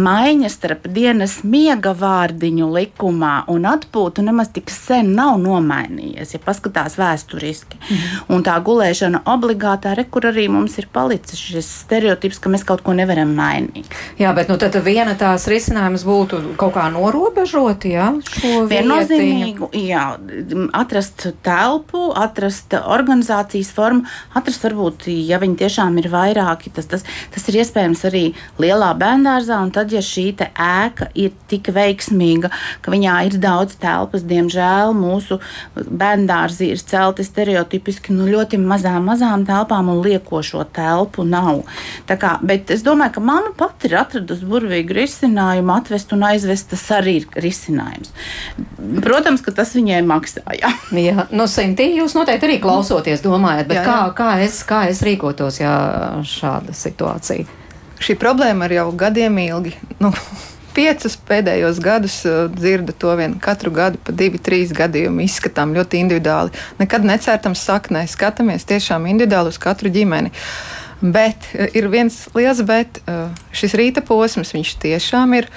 [0.01, 6.99] maiņa starp dienas miega vārdiņu likumā un atpūtu nemaz tik sen nav nomainījies, ja paskatās
[7.01, 7.81] vēsturiski.
[7.83, 8.03] Mm.
[8.37, 12.85] Un tā gulēšana obligātā, re, kur arī mums ir palicis šis stereotips, ka mēs kaut
[12.87, 13.91] ko nevaram mainīt.
[14.21, 20.07] Jā, bet nu, tad viena tās risinājums būtu kaut kā norobežot, jā, šo viennozīmīgu, jā,
[20.77, 24.07] atrast telpu, atrast organizācijas formu,
[24.39, 28.25] atrast varbūt, ja viņi tiešām ir vairāki, tas, tas, tas ir iespējams arī
[28.63, 32.51] lielā bērndārzā, un tad, ja šī ēka ir tik veiksmīga,
[32.83, 35.39] ka viņā ir daudz telpas, diemžēl mūsu
[35.75, 41.63] bērndārzi ir celti stereotipi stereotipiski nu, ļoti mazām, mazām telpām un liekošo telpu nav.
[42.07, 46.71] Kā, bet es domāju, ka mamma pati ir atradusi burvīgu risinājumu, atvest un aizvest.
[46.73, 48.13] Tas arī ir risinājums.
[49.03, 50.73] Protams, ka tas viņai maksāja.
[51.03, 53.89] Jā, no Sintī jūs noteikti arī klausoties, domājat, bet jā, jā.
[53.89, 55.75] Kā, kā, es, kā es rīkotos, ja
[56.27, 57.62] šāda situācija?
[58.03, 59.77] Šī problēma ir jau gadiem ilgi.
[60.03, 60.11] Nu,
[60.77, 63.37] piecus pēdējos gadus uh, dzirdu to vien.
[63.43, 66.55] Katru gadu pa divi, trīs gadījumu izskatām ļoti individuāli.
[66.81, 70.33] Nekad necērtam saknē, skatāmies tiešām individuāli uz katru ģimeni.
[71.03, 73.03] Bet uh, ir viens liels bet.
[73.11, 75.49] Uh, šis rīta posms, viņš tiešām ir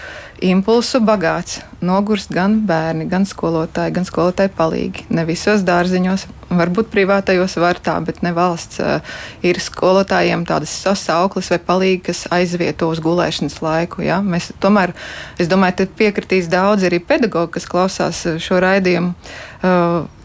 [0.44, 1.62] impulsu bagāts.
[1.86, 5.06] Nogurst gan bērni, gan skolotāji, gan skolotāji palīgi.
[5.14, 8.82] Ne visos dārziņos, varbūt privātajos var tā, bet ne valsts.
[8.82, 14.02] Uh, ir skolotājiem tādas sasauklis vai palīgi, kas aizvieto uz gulēšanas laiku.
[14.08, 14.24] Ja?
[14.26, 14.96] Mēs tomēr,
[15.38, 19.14] es domāju, te piekritīs daudz arī pedagogi, kas klausās šo raidījumu.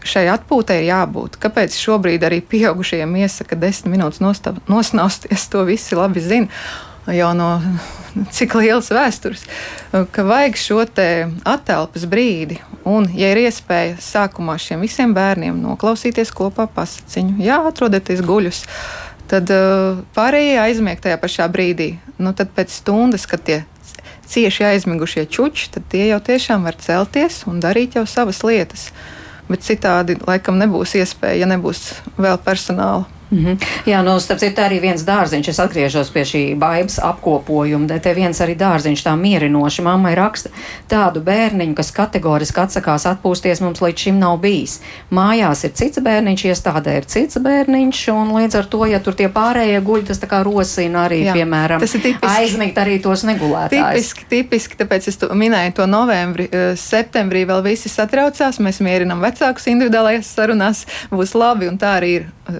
[0.01, 1.37] Uh, šai atpūtai ir jābūt.
[1.41, 6.49] Kāpēc šobrīd arī pieaugušajiem iesaka desmit minūtes nosnausties, to visi labi zina
[7.11, 7.49] jau no
[8.35, 9.45] cik lielas vēstures,
[10.13, 12.59] ka vajag šo attēlpas brīdi.
[12.85, 18.63] Un, ja ir iespēja sākumā šiem visiem bērniem noklausīties kopā pasakiņu, jā, atrodieties guļus,
[19.31, 21.93] tad uh, pārējie aizmieg tajā pašā brīdī.
[22.21, 23.61] Nu, tad pēc stundas, kad tie
[24.31, 28.89] cieši aizmigušie čuči, tad tie jau tiešām var celties un darīt jau savas lietas.
[29.51, 31.81] Bet citādi laikam nebūs iespēja, ja nebūs
[32.21, 33.03] vēl personāla.
[33.31, 33.57] Mm -hmm.
[33.85, 37.99] Jā, nu, starp citu, arī viens dārziņš, es atgriežos pie šī baigas apkopojuma.
[37.99, 40.49] Te viens arī dārziņš tā mierinoši mammai raksta
[40.89, 44.81] tādu bērniņu, kas kategoriski atsakās atpūsties, mums līdz šim nav bijis.
[45.11, 49.29] Mājās ir cits bērniņš, iestādē ir cits bērniņš, un līdz ar to, ja tur tie
[49.29, 51.81] pārējie guļ, tas tā kā rosina arī, Jā, piemēram,
[52.21, 53.69] aizmigt arī tos negulētājus.
[53.69, 59.21] Tipiski, tipiski, tāpēc es to minēju to novembri, eh, septembrī vēl visi satraucās, mēs mierinam
[59.21, 62.59] vecākus individuālajās sarunās, būs labi, un tā arī ir eh,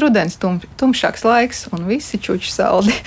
[0.00, 2.94] iestājas rudens, tum, tumšāks laiks un visi čuči saldi.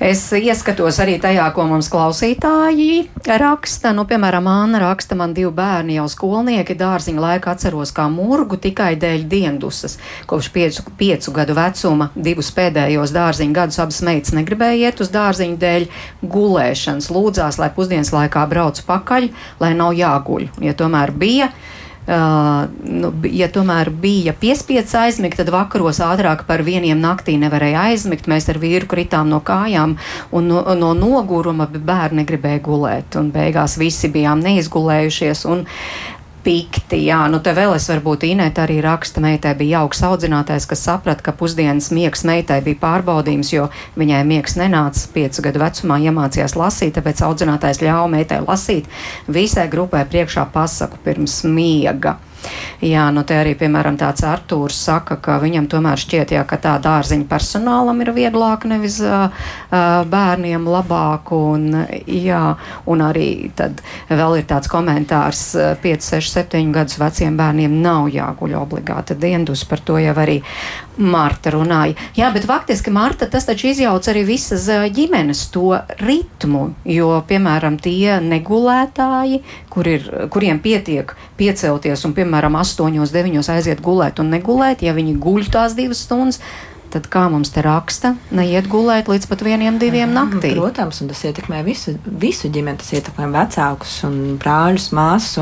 [0.00, 3.90] Es ieskatos arī tajā, ko mums klausītāji raksta.
[3.92, 8.94] Nu, piemēram, Anna raksta, man divi bērni jau skolnieki dārziņa laika atceros kā murgu tikai
[8.96, 9.98] dēļ diendusas.
[10.24, 15.60] Kopš piecu, piecu gadu vecuma divus pēdējos dārziņa gadus abas meitas negribēja iet uz dārziņu
[15.60, 15.86] dēļ
[16.24, 17.10] gulēšanas.
[17.12, 19.28] Lūdzās, lai pusdienas laikā braucu pakaļ,
[19.60, 20.48] lai nav jāguļ.
[20.64, 21.50] Ja tomēr bija,
[22.10, 28.26] nu, ja tomēr bija piespiests aizmigt, tad vakaros ātrāk par vieniem naktī nevarēja aizmigt.
[28.30, 29.96] Mēs ar vīru kritām no kājām
[30.34, 33.18] un no, no noguruma bērni gribēja gulēt.
[33.20, 35.44] Un beigās visi bijām neizgulējušies.
[35.50, 35.66] Un,
[36.44, 37.02] pikti.
[37.06, 41.24] Jā, nu te vēl es varbūt Inēta arī raksta, meitai bija jauks audzinātājs, kas saprata,
[41.26, 43.68] ka pusdienas miegs meitai bija pārbaudījums, jo
[44.00, 48.88] viņai miegs nenāca piecu gadu vecumā, iemācījās lasīt, tāpēc audzinātājs ļāva meitai lasīt
[49.28, 52.18] visai grupai priekšā pasaku pirms miega.
[52.80, 56.76] Jā, nu te arī, piemēram, tāds Artūrs saka, ka viņam tomēr šķiet, jā, ka tā
[56.80, 59.28] dārziņa personālam ir vieglāk, nevis uh,
[60.08, 61.32] bērniem labāk.
[61.36, 61.68] Un,
[62.08, 62.42] jā,
[62.88, 65.44] un arī tad vēl ir tāds komentārs,
[65.82, 70.40] 5, 6, 7 gadus veciem bērniem nav jāguļ obligāti diendus, par to jau arī
[71.00, 71.96] Marta runāja.
[72.16, 78.18] Jā, bet faktiski Marta tas taču izjauc arī visas ģimenes to ritmu, jo, piemēram, tie
[78.24, 84.96] negulētāji, kur ir, kuriem pietiek piecelties un, piemēram, 8, 9 aiziet gulēt un negulēt, ja
[84.96, 86.40] viņi guļ tās divas stundas,
[86.90, 90.52] tad kā mums te raksta, neiet gulēt līdz pat vieniem, diviem naktī.
[90.56, 95.38] Protams, un tas ietekmē visu, visu ģimeni, tas ietekmē vecākus un brāļus, māsas.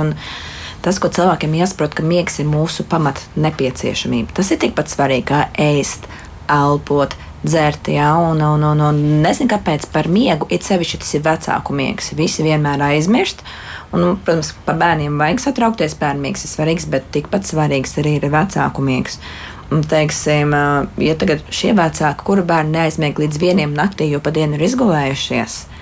[0.85, 4.35] Tas, ko cilvēkiem jāsaprot, ka miegs ir mūsu pamat nepieciešamība.
[4.37, 6.07] Tas ir tikpat svarīgi kā ēst,
[6.49, 7.91] elpot, dzert.
[7.91, 12.13] Jā, un, un, un, un nezinu, kāpēc par miegu, it sevišķi tas ir vecāku miegs.
[12.19, 13.43] Visi vienmēr aizmirst.
[13.91, 15.97] Un, nu, protams, par bērniem vajag satraukties.
[15.99, 19.19] Bērnu miegs ir svarīgs, bet tikpat svarīgs arī ir vecāku miegs.
[19.73, 20.55] Un, teiksim,
[21.03, 25.59] ja tagad šie vecāki, kuru bērni neaizmieg līdz vienam naktī, jo pa dienu ir izgulējušies,
[25.67, 25.78] ja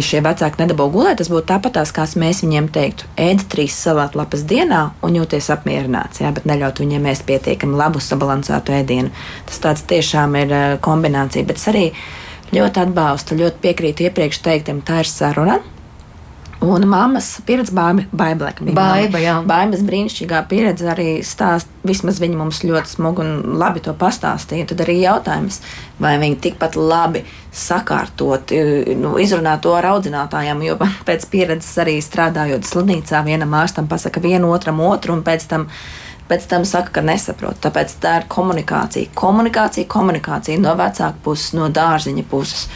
[0.00, 4.82] šie vecāki nedabū gulēt, tas būtu tāpatās, kā mēs viņiem teiktu, ēd trīs salātlapas dienā
[5.04, 9.12] un jūties apmierināts, jā, bet neļaut viņiem ēst pietiekami labu, sabalansētu ēdienu.
[9.50, 11.84] Tas tāds tiešām ir kombinācija, bet es arī
[12.56, 15.60] ļoti atbalstu, ļoti piekrītu iepriekš teiktam, tā ir saruna
[16.62, 18.52] Un mammas pieredze Bābelē.
[18.76, 19.34] Baiba, jā.
[19.46, 24.68] Baimas brīnišķīgā pieredze arī stāst, vismaz viņa mums ļoti smugi un labi to pastāstīja.
[24.70, 25.58] Tad arī jautājums,
[26.02, 28.54] vai viņi tikpat labi sakārtot,
[29.00, 34.54] nu, izrunāt to ar audzinātājiem, jo pēc pieredzes arī strādājot slimnīcā, vienam ārstam pasaka vienu
[34.54, 35.68] otram otru un pēc tam
[36.30, 37.58] pēc tam saka, ka nesaprot.
[37.60, 39.10] Tāpēc tā ir komunikācija.
[39.18, 42.68] Komunikācija, komunikācija no vecāka puses, no dārziņa puses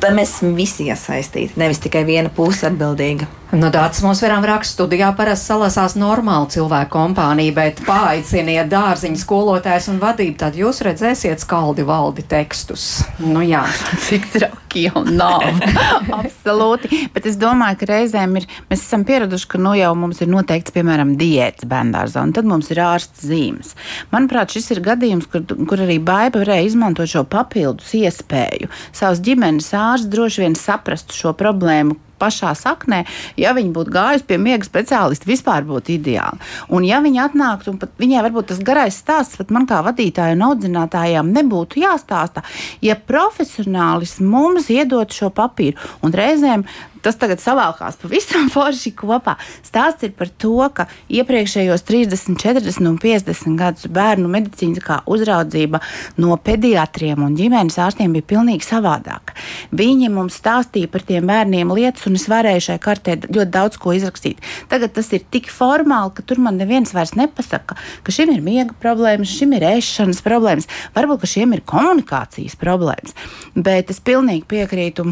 [0.00, 3.28] tad mēs visi iesaistīti, nevis tikai viena puse atbildīga.
[3.50, 9.88] No Dārts mums varam rakstīt studijā parasti salasās normāli cilvēku kompānija, bet paaiciniet dārziņu skolotājs
[9.90, 13.00] un vadību, tad jūs redzēsiet skaldi valdi tekstus.
[13.18, 13.64] Nu jā.
[14.06, 15.42] Cik traki jau nav.
[16.20, 17.08] Absolūti.
[17.10, 20.74] Bet es domāju, ka reizēm ir, mēs esam pieraduši, ka nu jau mums ir noteikts,
[20.76, 23.74] piemēram, diētas bērndārzā, un tad mums ir ārsts zīmes.
[24.14, 28.70] Manuprāt, šis ir gadījums, kur, kur arī baiba varēja izmantot šo papildus iespēju.
[28.94, 33.02] Savas ģimenes ārsts droši vien saprastu šo problēmu, pašā saknē,
[33.40, 36.40] ja viņi būtu gājuši pie miega speciālista, vispār būtu ideāli.
[36.70, 40.36] Un ja viņi atnāktu, un pat viņai varbūt tas garais stāsts pat man kā vadītājai
[40.36, 42.44] un audzinātājām nebūtu jāstāsta,
[42.84, 46.66] ja profesionālis mums iedot šo papīru un reizēm
[47.04, 49.36] tas tagad savākās pavisam forši kopā.
[49.66, 55.82] Stāsts ir par to, ka iepriekšējos 30, 40 un 50 gadus bērnu medicīniskā uzraudzība
[56.20, 59.36] no pediatriem un ģimenes ārstiem bija pilnīgi savādāka.
[59.76, 63.94] Viņi mums stāstīja par tiem bērniem lietas, un es varēju šai kartē ļoti daudz ko
[63.96, 64.40] izrakstīt.
[64.70, 68.76] Tagad tas ir tik formāli, ka tur man neviens vairs nepasaka, ka šim ir miega
[68.82, 73.16] problēmas, šim ir ēšanas problēmas, varbūt ka šiem ir komunikācijas problēmas.
[73.54, 75.08] Bet es pilnīgi piekrītu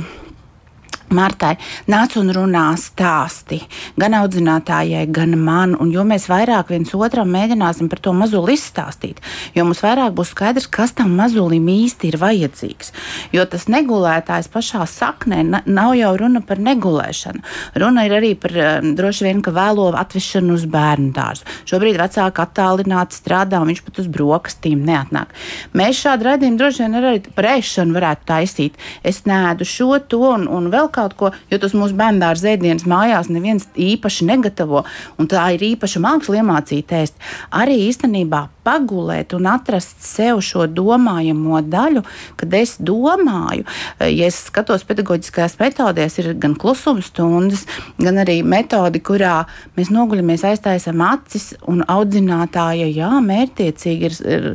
[1.14, 1.54] Martai
[1.88, 3.60] nāc un runā stāsti
[3.98, 9.22] gan audzinātājai, gan man, un jo mēs vairāk viens otram mēģināsim par to mazuli izstāstīt,
[9.56, 12.92] jo mums vairāk būs skaidrs, kas tam mazulim īsti ir vajadzīgs.
[13.32, 17.42] Jo tas negulētājs pašā saknē nav jau runa par negulēšanu.
[17.80, 21.46] Runa ir arī par um, droši vien, ka vēlo atvešanu uz bērnu dārzu.
[21.68, 25.32] Šobrīd vecāki attālināti strādā, un viņš pat uz brokastīm neatnāk.
[25.78, 28.78] Mēs šādu redzējumu droši vien arī par ēšanu varētu taisīt.
[29.06, 33.30] Es nēdu šo, to un, un vēl kaut ko, jo tas mūsu bērnu zēdienas mājās
[33.32, 34.84] neviens īpaši negatavo,
[35.18, 37.18] un tā ir īpaša māksla iemācīt ēst.
[37.54, 42.02] Arī īstenībā pagulēt un atrast sev šo domājamo daļu,
[42.40, 43.64] kad es domāju,
[44.02, 47.64] ja es skatos pedagoģiskajās metodēs, ir gan klusuma stundas,
[48.00, 49.40] gan arī metodi, kurā
[49.78, 54.50] mēs noguļamies, aiztaisam acis un audzinātāja, jā, mērķiecīgi ir, ir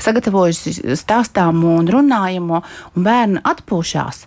[0.00, 2.62] sagatavojusi stāstāmo un runājamo,
[2.94, 4.24] un bērni atpūšās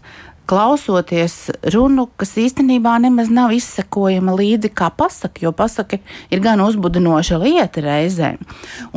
[0.51, 1.35] klausoties
[1.71, 6.01] runu, kas īstenībā nemaz nav izsekojama līdzi kā pasaka, jo pasaka
[6.33, 8.41] ir gan uzbudinoša lieta reizēm.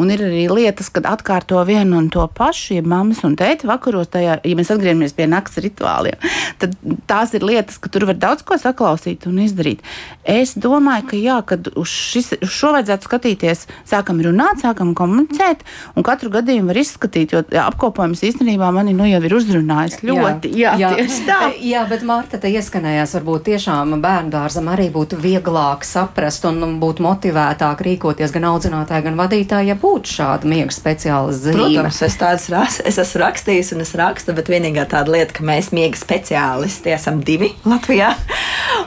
[0.00, 4.11] Un ir arī lietas, kad atkārto vienu un to pašu, ja mammas un tēti vakaros,
[4.11, 6.18] tajā, ja mēs atgriežamies pie nakts rituāliem,
[6.59, 6.74] tad
[7.11, 9.84] tās ir lietas, ka tur var daudz ko saklausīt un izdarīt.
[10.26, 15.62] Es domāju, ka jā, kad uz, šis, uz šo vajadzētu skatīties, sākam runāt, sākam komunicēt,
[15.94, 20.50] un katru gadījumu var izskatīt, jo apkopojums īstenībā mani nu jau ir uzrunājis ļoti.
[20.59, 20.94] Jā, jā, jā.
[20.98, 21.40] tieši tā.
[21.64, 27.05] Jā, bet Marta te ieskanējās, varbūt tiešām bērnu dārzam arī būtu vieglāk saprast un būtu
[27.05, 31.61] motivētāk rīkoties gan audzinātāji, gan vadītāji, ja būtu šāda miega speciālists zīme.
[31.61, 35.47] Protams, es tādas ras, es esmu rakstījis un es rakstu, bet vienīgā tāda lieta, ka
[35.47, 38.12] mēs miega speciālisti esam divi Latvijā.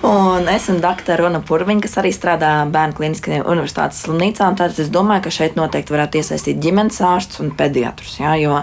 [0.08, 4.91] Un es un doktora Runa Purviņa, kas arī strādā bērnu kliniskajā universitātes slimnīcā, tātad es
[4.93, 8.18] domāju, ka šeit noteikti varētu iesaistīt ģimenes ārstus un pediatrus.
[8.22, 8.60] Jā, jo,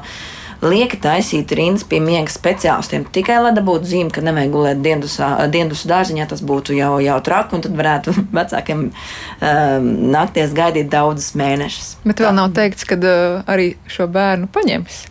[0.66, 6.26] lieki taisīt rindas pie miega speciālistiem tikai, lai dabūtu zīmi, ka nevajag gulēt dienas dārziņā.
[6.30, 11.94] Tas būtu jau, jau traki, un tad varētu vecākiem um, nakties gaidīt daudzus mēnešus.
[12.06, 15.04] Bet vēl nav teikts, ka uh, arī šo bērnu paņems.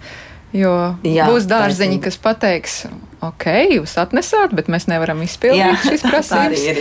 [0.53, 2.83] Jo Jā, būs dārziņi, kas pateiks,
[3.29, 3.45] ok,
[3.77, 6.63] jūs atnesāt, bet mēs nevaram izpildīt šīs prasības.
[6.69, 6.79] Ir,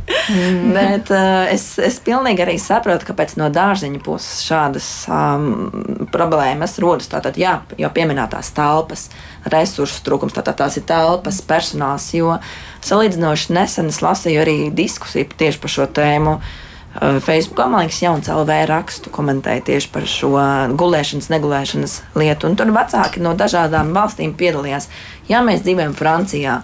[0.76, 7.10] bet uh, es, es pilnīgi arī saprotu, kāpēc no dārziņa puses šādas um, problēmas rodas.
[7.12, 9.08] Tātad, jā, jau pieminētās telpas,
[9.52, 12.38] resursu trūkums, tātad tās ir telpas, personāls, jo
[12.84, 16.38] salīdzinoši nesen es lasīju arī diskusiju tieši par šo tēmu.
[16.38, 16.62] uh,
[16.94, 20.32] Facebookā, man liekas, jauns LV rakstu komentēja tieši par šo
[20.78, 22.48] gulēšanas, negulēšanas lietu.
[22.48, 24.88] Un tur vecāki no dažādām valstīm piedalījās.
[25.28, 26.60] Ja mēs dzīvojam Francijā,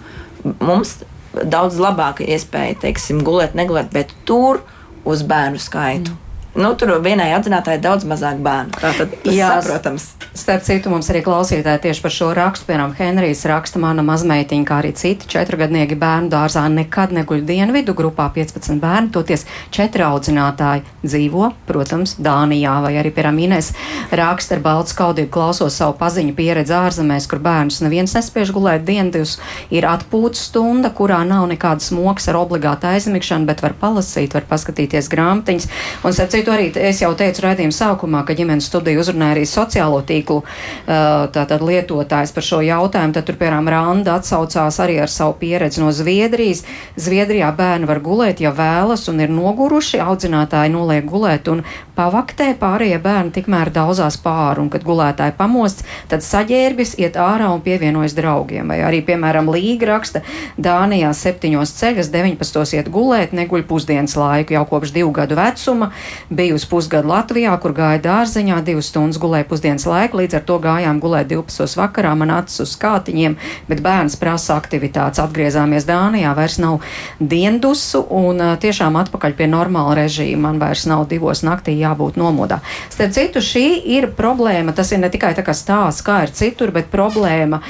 [0.63, 1.01] mums
[1.31, 4.63] daudz labāka iespēja, teiksim, gulēt, negulēt, bet tur
[5.07, 6.15] uz bērnu skaitu.
[6.15, 8.75] Mm nu, tur vienai audzinātājai daudz mazāk bērnu.
[8.79, 10.09] Tātad tas Jā, saprotams.
[10.31, 14.77] Starp citu, mums arī klausītāji tieši par šo rakstu, piemēram, Henrijs raksta, mana mazmeitiņa, kā
[14.79, 18.29] arī citi četrgadnieki bērnu dārzā nekad neguļ dienvidu grupā.
[18.31, 19.43] 15 bērni, toties
[19.75, 22.77] četri audzinātāji dzīvo, protams, Dānijā.
[22.85, 23.73] Vai arī, piemēram, Ines
[24.15, 29.35] raksta ar baltu skaudību klausos savu paziņu pieredzi ārzemēs, kur bērnus neviens nespiež gulēt diendus,
[29.67, 35.11] ir atpūtas stunda, kurā nav nekādas mokas ar obligātu aizmigšanu, bet var palasīt, var paskatīties
[35.11, 35.69] grāmatiņas.
[36.07, 40.20] Un, citu arī es jau teicu raidījuma sākumā, ka ģimenes studija uzrunāja arī sociālo tīklu
[40.25, 43.15] tātad lietotājs par šo jautājumu.
[43.15, 46.63] Tad tur, piemēram, Randa atsaucās arī ar savu pieredzi no Zviedrijas.
[46.99, 51.63] Zviedrijā bērni var gulēt, ja vēlas un ir noguruši, audzinātāji noliek gulēt un
[51.97, 57.61] pavaktē pārējie bērni tikmēr daudzās pāri, un kad gulētāji pamosts, tad saģērbis iet ārā un
[57.65, 58.71] pievienojas draugiem.
[58.71, 60.23] Vai arī, piemēram, Līga raksta,
[60.61, 62.63] Dānijā septiņos ceļas, 19.
[62.77, 65.91] iet gulēt, neguļ pusdienas laiku jau kopš divu gadu vecuma
[66.29, 70.99] bijusi pusgadu Latvijā, kur gāja dārziņā, divas stundas gulēja pusdienas laiku, līdz ar to gājām
[71.03, 71.77] gulēt 12.
[71.79, 73.37] vakarā, man acis uz skātiņiem,
[73.69, 75.21] bet bērns prasa aktivitātes.
[75.23, 76.79] Atgriezāmies Dānijā, vairs nav
[77.19, 80.49] diendusu un tiešām atpakaļ pie normāla režīma.
[80.49, 82.61] Man vairs nav divos naktī jābūt nomodā.
[82.89, 83.65] Starp citu, šī
[83.97, 84.75] ir problēma.
[84.75, 87.61] Tas ir ne tikai tā kā stāsts, kā ir citur, bet problēma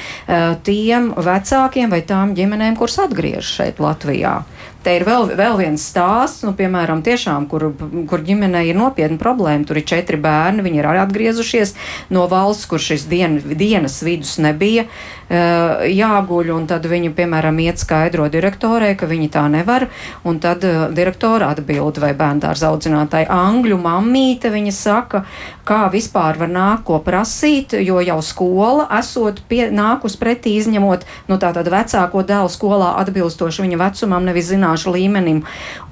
[0.65, 4.41] tiem vecākiem vai tām ģimenēm, kuras atgriežas šeit Latvijā.
[4.81, 7.67] Te ir vēl, vēl viens stāsts, nu, piemēram, tiešām, kur,
[8.09, 9.67] kur ģimenei ir nopietna problēma.
[9.69, 11.75] Tur ir četri bērni, viņi ir atgriezušies
[12.13, 17.79] no valsts, kur šis dien, dienas vidus nebija uh, jāguļ, un tad viņi, piemēram, iet
[17.79, 19.87] skaidro direktorē, ka viņi tā nevar,
[20.27, 25.23] un tad uh, direktora atbild vai bērndārs audzinātāji angļu mammīte, viņa saka,
[25.67, 31.39] kā vispār var nākt ko prasīt, jo jau skola esot pie, nākus pretī izņemot, nu
[31.39, 35.45] tā tad vecāko dēlu skolā atbilstoši viņa vecumam, nevis zināšu līmenim.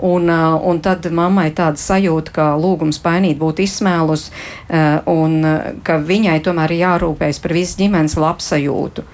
[0.04, 4.30] Un, uh, un tad mammai tāda sajūta, ka lūgums painīt būtu izsmēlus,
[5.10, 5.40] un
[5.86, 9.06] ka viņai tomēr jārūpējas par visu ģimenes labsajūtu.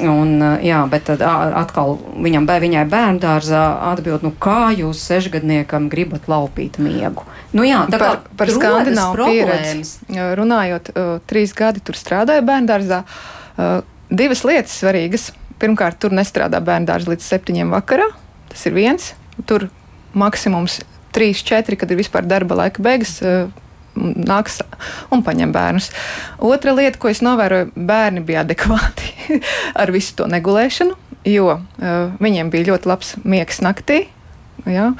[0.00, 3.60] Un, jā, bet tad atkal viņam, viņai bērnu dārzā
[3.90, 7.26] atbild, nu kā jūs sešgadniekam gribat laupīt miegu?
[7.52, 10.16] Nu jā, tā par, par skandināvu pieredzi.
[10.40, 10.94] Runājot,
[11.28, 13.02] trīs gadi tur strādāja bērnu dārzā.
[14.08, 15.28] Divas lietas svarīgas.
[15.60, 18.08] Pirmkārt, tur nestrādā bērnu dārza līdz septiņiem vakarā.
[18.50, 19.12] Tas ir viens.
[19.46, 19.68] Tur
[20.16, 20.80] maksimums
[21.12, 23.18] 3, 4, kad ir vispār darba laika beigas.
[23.96, 24.62] Nāks
[25.12, 25.90] un paņem bērnus.
[26.40, 29.12] Otra lieta, ko es novēroju, bērni bija adekvāti
[29.82, 30.96] ar visu to negulēšanu,
[31.28, 34.06] jo uh, viņiem bija ļoti labs miegs naktī.
[34.68, 34.92] Ja?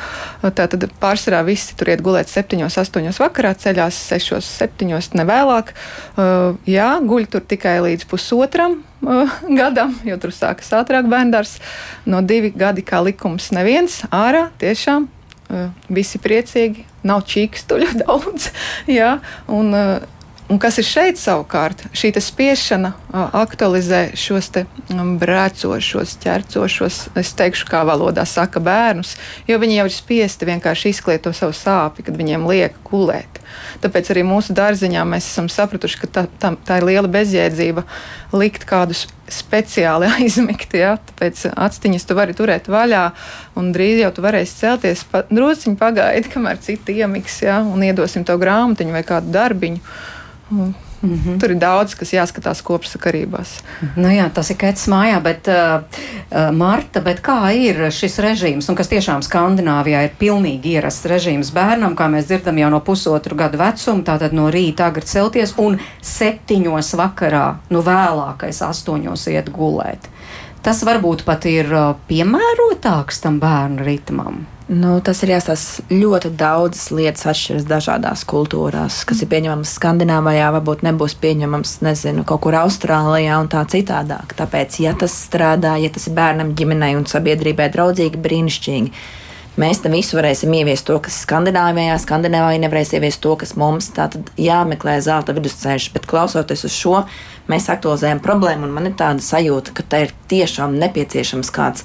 [0.43, 4.88] Tā tad pārsvarā visi tur iet gulēt 7, 8 vakarā, ceļās 6, 7,
[5.18, 5.72] ne vēlāk.
[6.16, 11.59] Uh, jā, guļ tur tikai līdz pusotram uh, gadam, jo tur sākas ātrāk bērndārs.
[12.07, 15.09] No divi gadi kā likums neviens ārā tiešām.
[15.53, 18.50] Uh, visi priecīgi, nav čīkstuļu daudz.
[18.90, 19.16] Jā,
[19.53, 20.22] un, uh,
[20.53, 21.86] Un kas ir šeit savukārt?
[21.96, 22.90] Šī spiešana
[23.40, 24.50] aktualizē šos
[24.92, 29.14] brēcošos, ķercošos, es teikšu, kā valodā saka bērnus,
[29.48, 33.40] jo viņi jau ir spiesti vienkārši izkliet to savu sāpi, kad viņiem liek gulēt.
[33.80, 37.86] Tāpēc arī mūsu dārziņā mēs esam sapratuši, ka tā, tā, tā ir liela bezjēdzība
[38.36, 40.76] likt kādus speciāli aizmigt.
[40.76, 40.98] Ja?
[41.12, 43.07] Tāpēc actiņas tu vari turēt vaļā,
[43.57, 45.09] un drīz jau tu varēsi celties.
[45.09, 47.62] Pa, drusciņi pagaidi, kamēr citi iemiks, ja?
[47.64, 49.84] un iedosim to grāmatiņu vai kādu darbiņu.
[50.53, 51.40] Mm -hmm.
[51.40, 53.48] Tur ir daudz, kas jāskatās kopsakarībās.
[53.96, 58.68] Nu jā, tas ir Kēts mājā, bet uh, uh, Marta, bet kā ir šis režīms,
[58.68, 63.36] un kas tiešām Skandināvijā ir pilnīgi ierasts režīms bērnam, kā mēs dzirdam jau no pusotru
[63.36, 70.09] gadu vecuma, tātad no rīta agri celties un septiņos vakarā, nu vēlākais astoņos iet gulēt.
[70.62, 74.46] Tas varbūt pat ir uh, piemērotāks tam bērnu ritmam.
[74.71, 80.85] Nu, tas ir jāstāsta ļoti daudzas lietas, atšķiras dažādās kultūrās, kas ir pieņemamas Skandināvijā, varbūt
[80.87, 84.37] nebūs pieņemams, nezinu, kaut kur Austrālijā un tā citādāk.
[84.39, 88.95] Tāpēc, ja tas strādā, ja tas ir bērnam, ģimenei un sabiedrībai draudzīgi, brīnišķīgi.
[89.59, 93.91] Mēs tam visu varēsim ieviest to, kas Skandināvijā, Skandināvijā nevarēs ieviest to, kas mums.
[93.93, 97.03] Tā tad jāmeklē zelta vidusceļš, bet klausoties uz šo,
[97.53, 101.85] mēs aktualizējam problēmu, un man ir tāda sajūta, ka te ir tiešām nepieciešams kāds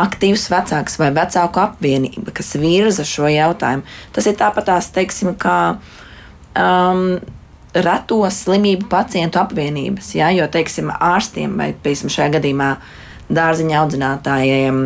[0.00, 3.86] aktīvs vecāks vai vecāku apvienība, kas virza šo jautājumu.
[4.14, 5.76] Tas ir tāpatās, teiksim, kā
[6.58, 7.06] um,
[7.74, 10.32] reto slimību pacientu apvienības, ja?
[10.34, 12.74] jo, teiksim, ārstiem vai, piemēram, šajā gadījumā
[13.34, 14.84] dārziņa audzinātājiem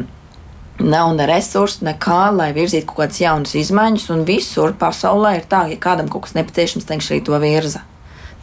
[0.78, 5.64] Nav ne resursu, nekā, lai virzītu kaut kādas jaunas izmaiņas, un visur pasaulē ir tā,
[5.72, 7.82] ja kādam kaut kas nepieciešams, teikšu, arī to virza.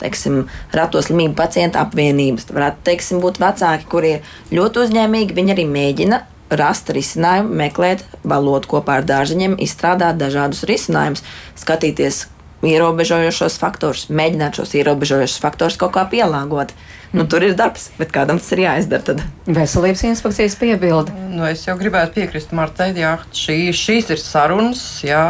[0.02, 0.42] Teiksim,
[0.76, 2.50] rato slimību pacientu apvienības.
[2.52, 5.38] Varētu teiksim, būt vecāki, kuri ir ļoti uzņēmīgi.
[5.38, 6.20] Viņi arī mēģina
[6.50, 11.24] rast risinājumu, meklēt valodu kopā ar dārziņiem, izstrādāt dažādus risinājumus,
[11.58, 12.26] skatīties
[12.66, 16.74] ierobežojošos faktorus, mēģināt šos ierobežojošos faktorus kaut kā pielāgot.
[17.16, 19.04] Nu, tur ir darbs, bet kādam tas ir jāizdara.
[19.06, 19.22] Tad.
[19.48, 21.14] Veselības inspekcijas piebilda.
[21.32, 25.22] Nu, es jau gribētu piekrist Martai, jā, šī, šīs ir sarunas, jā,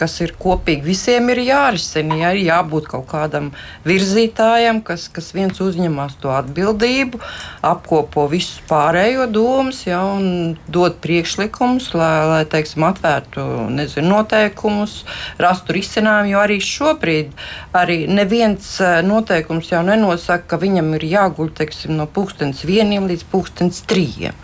[0.00, 0.84] kas ir kopīgi.
[0.86, 3.50] Visiem ir jārisina, jā, ir jābūt kaut kādam
[3.84, 7.20] virzītājam, kas, kas viens uzņemas to atbildību,
[7.66, 13.44] apkopo visus pārējo domas jā, un dod priekšlikumus, lai, lai teiksim, atvērtu
[13.76, 15.02] nezinu, noteikumus,
[15.40, 16.30] rastu risinājumu.
[16.30, 17.34] Jo arī šobrīd
[17.76, 23.26] arī neviens eh, noteikums jau nenosaka, ka viņam ir jāguļ teiksim, no pūkstens vieniem līdz
[23.32, 24.36] pūkstens trījiem.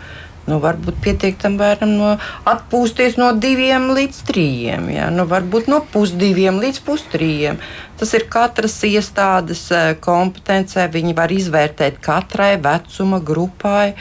[0.47, 2.11] Nu, varbūt pietiek tam bērnam no
[2.47, 5.09] atpūsties no diviem līdz trījiem, ja?
[5.11, 7.59] nu, varbūt no pusdiviem līdz pustrījiem.
[7.99, 10.87] Tas ir katras iestādes eh, kompetencē.
[10.93, 13.91] Viņi var izvērtēt katrai vecuma grupai.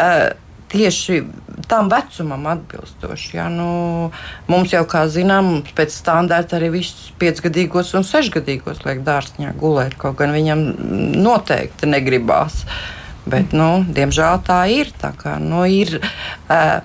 [0.00, 0.30] Uh,
[0.70, 1.22] tieši
[1.68, 3.36] tam vecumam atbilstoši.
[3.36, 3.48] Ja?
[3.52, 4.10] Nu,
[4.50, 10.18] mums jau, kā zinām, pēc standarta arī visus piecgadīgos un sešgadīgos liek dārziņā gulēt, kaut
[10.20, 10.64] gan viņam
[11.20, 12.64] noteikti negribās.
[13.30, 14.94] Bet, nu, diemžēl tā ir.
[14.98, 16.80] Tā kā, nu, ir uh,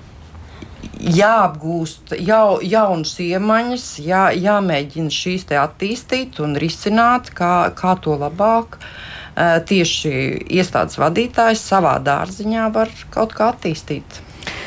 [0.99, 8.75] jāapgūst jau, jaunas iemaņas, jā, jāmēģina šīs attīstīt un risināt, kā, kā to labāk.
[8.75, 10.11] Uh, tieši
[10.55, 14.21] iestādes vadītājs savā dārziņā var kaut kā attīstīt.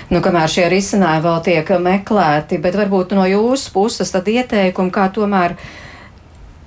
[0.09, 5.09] Nu, kamēr šie risinājumi vēl tiek meklēti, bet varbūt no jūsu puses tad ieteikumi, kā
[5.13, 5.55] tomēr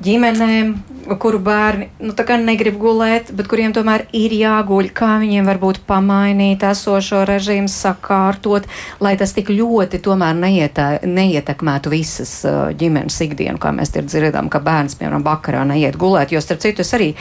[0.06, 0.76] ģimenēm
[1.20, 2.14] kuru bērni nu,
[2.46, 8.68] negrib gulēt, bet kuriem tomēr ir jāguļ, kā viņiem varbūt pamainīt esošo režīmu, sakārtot,
[9.04, 12.34] lai tas tik ļoti tomēr neietē, neietekmētu visas
[12.78, 16.34] ģimenes ikdienu, kā mēs dzirdam, ka bērns, piemēram, vakarā neiet gulēt.
[16.34, 17.12] Jo, starp citu, es arī,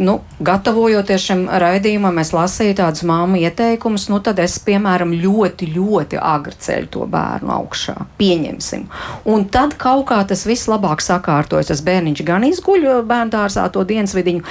[0.00, 6.20] nu, gatavojoties šim raidījumam, es lasīju tādus māmu ieteikumus, nu, tad es, piemēram, ļoti, ļoti
[6.20, 7.96] agri ceļu to bērnu augšā.
[8.18, 8.88] Pieņemsim.
[9.28, 11.77] Un tad kaut kā tas viss labāk sakārtojas.
[11.78, 14.42] Tas bērniņš gan izguļ, bērndārzā to dienas vidiņu,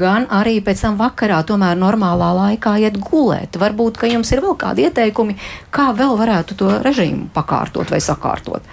[0.00, 3.58] gan arī pēc tam vakarā tomēr normālā laikā iet gulēt.
[3.60, 5.36] Varbūt, ka jums ir vēl kādi ieteikumi,
[5.74, 8.64] kā vēl varētu to režīmu pakārtot vai sakārtot.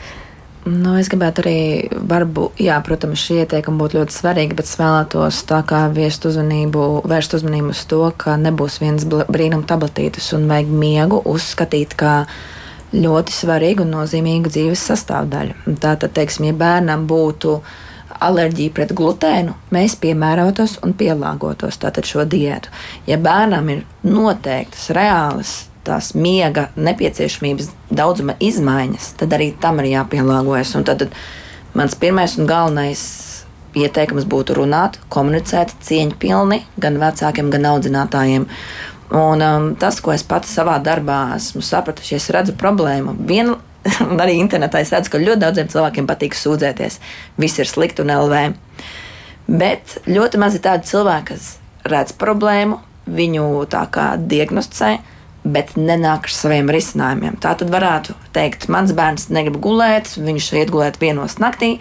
[0.63, 1.57] Nu, es gribētu arī,
[2.07, 6.87] varbūt, jā, protams, šie ieteikumi būtu ļoti svarīgi, bet es vēlētos tā kā vērst uzmanību,
[7.11, 12.15] vērst uzmanību uz to, ka nebūs viens brīnum tabletītes un vajag miegu uzskatīt kā
[12.93, 15.77] ļoti svarīgu un nozīmīgu dzīves sastāvdaļu.
[15.81, 17.57] Tātad, teiksim, ja bērnam būtu
[18.21, 22.69] alerģiju pret glutēnu, mēs piemērotos un pielāgotos tātad šo diētu.
[23.09, 25.55] Ja bērnam ir noteiktas reālas
[25.87, 30.75] tās miega nepieciešamības daudzuma izmaiņas, tad arī tam ir jāpielāgojas.
[30.77, 31.07] Un tad
[31.73, 33.01] mans pirmais un galvenais
[33.77, 38.47] ieteikums būtu runāt, komunicēt cieņpilni gan vecākiem, gan audzinātājiem.
[39.11, 43.57] Un, um, tas, ko es pats savā darbā esmu sapratusi, ja es redzu problēmu, viena
[44.11, 46.99] un arī internetā es redzu, ka ļoti daudziem cilvēkiem patīk sūdzēties.
[47.41, 48.43] Viss ir slikti un LV.
[49.51, 51.49] Bet ļoti maz ir tādi cilvēki, kas
[51.91, 52.79] redz problēmu,
[53.11, 54.93] viņu tā kā diagnosticē,
[55.43, 57.39] bet nenāk ar saviem risinājumiem.
[57.41, 61.79] Tā tad varētu teikt, mans bērns negrib gulēt, viņš iet gulēt vienos naktī.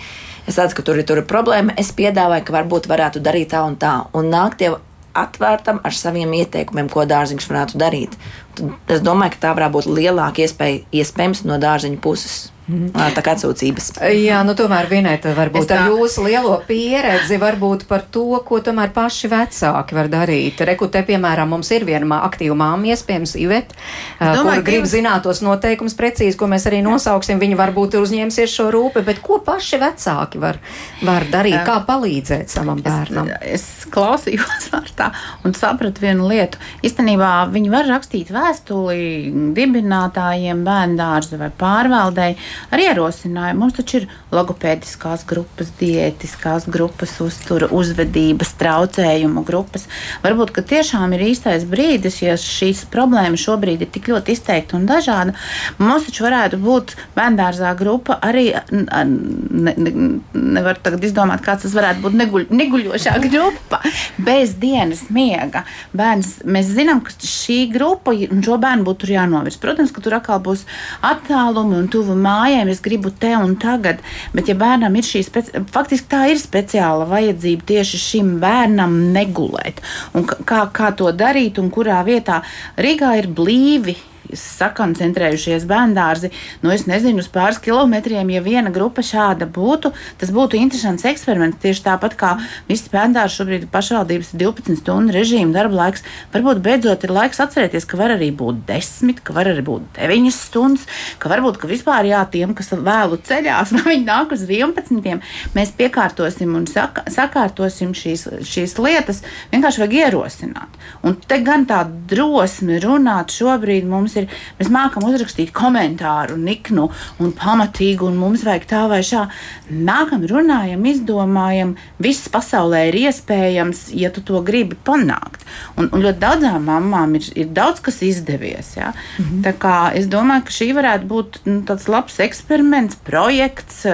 [0.48, 1.76] Es redzu, ka tur ir, tur ir problēma.
[1.78, 3.92] Es piedāvāju, ka varbūt varētu darīt tā un tā.
[4.16, 4.78] Un nākt jau
[5.16, 8.16] atvērtam ar saviem ieteikumiem, ko dārziņš varētu darīt.
[8.58, 12.50] Tad es domāju, ka tā varētu būt lielāka iespēja iespējams no dārziņa puses.
[12.70, 13.14] Mhm.
[13.16, 13.90] Tā kā atsūcības.
[14.14, 15.80] Jā, nu tomēr vienēt varbūt tā...
[15.82, 20.60] ar jūsu lielo pieredzi, varbūt par to, ko tomēr paši vecāki var darīt.
[20.68, 23.74] Reku te, piemēram, mums ir viena aktīva māma, iespējams, Ivet,
[24.20, 24.92] kur grib jūs...
[24.94, 27.40] zināt tos noteikumus precīzi, ko mēs arī nosauksim.
[27.42, 30.60] Viņi varbūt ir uzņēmusies šo rūpi, bet ko paši vecāki var,
[31.06, 33.32] var darīt, kā palīdzēt savam bērnam?
[33.40, 35.10] Es, es klausījos vārtā
[35.46, 36.60] un sapratu vienu lietu.
[36.86, 42.38] Īstenībā viņi var rakstīt vēstuli dibinātājiem, bērndārzu vai pārvaldēji
[42.70, 43.60] ar ierosinājumu.
[43.60, 49.86] Mums taču ir logopēdiskās grupas, diētiskās grupas, uztura, uzvedības, traucējumu grupas.
[50.24, 55.34] Varbūt tiešām ir īstais brīdis, ja šīs problēmas šobrīd ir tik ļoti izteikti un dažādi.
[55.80, 58.50] Mums taču varētu būt bērngārzā grupa arī.
[58.70, 59.92] Ne, ne,
[60.34, 63.80] nevar tagad izdomāt, kāds tas varētu būt neguļ, neguļošā grupa
[64.20, 65.64] bez dienas miega.
[65.96, 69.58] Bērns, mēs zinām, ka šī grupa un šo bērnu būtu jānovirz.
[69.60, 70.64] Protams, ka tur atkal būs
[71.06, 74.02] attālumi un tuvu māja mājām, es gribu te un tagad.
[74.34, 75.64] Bet, ja bērnam ir šī speci...
[75.72, 79.82] faktiski tā ir speciāla vajadzība tieši šim bērnam negulēt.
[80.16, 82.42] Un kā, kā to darīt un kurā vietā
[82.80, 83.96] Rīgā ir blīvi
[84.36, 86.30] sakoncentrējušies bērndārzi,
[86.62, 91.60] nu es nezinu, uz pāris kilometriem, ja viena grupa šāda būtu, tas būtu interesants eksperiments.
[91.62, 92.32] Tieši tāpat kā
[92.68, 96.04] visi bērndārzi šobrīd ir pašvaldības 12 stundu režīma darba laiks,
[96.34, 100.34] varbūt beidzot ir laiks atcerēties, ka var arī būt 10, ka var arī būt 9
[100.34, 100.86] stundas,
[101.20, 105.24] ka varbūt ka vispār jā, tiem, kas vēlu ceļās, vai viņi nāk uz 11,
[105.56, 109.22] mēs piekārtosim un saka, sakārtosim šīs, šīs lietas,
[109.52, 110.80] vienkārši vajag ierosināt.
[111.06, 114.19] Un te gan tā drosme runāt šobrīd mums ir,
[114.58, 116.88] mēs mākam uzrakstīt komentāru, niknu
[117.20, 119.26] un pamatīgu, un mums vajag tā vai šā.
[119.70, 125.46] Nākam, runājam, izdomājam, viss pasaulē ir iespējams, ja tu to gribi panākt.
[125.76, 128.74] Un, un ļoti daudzām mamām ir, ir daudz kas izdevies.
[128.76, 128.92] Ja?
[129.18, 129.42] Mm -hmm.
[129.46, 133.86] Tā kā es domāju, ka šī varētu būt nu, tāds labs eksperiments, projekts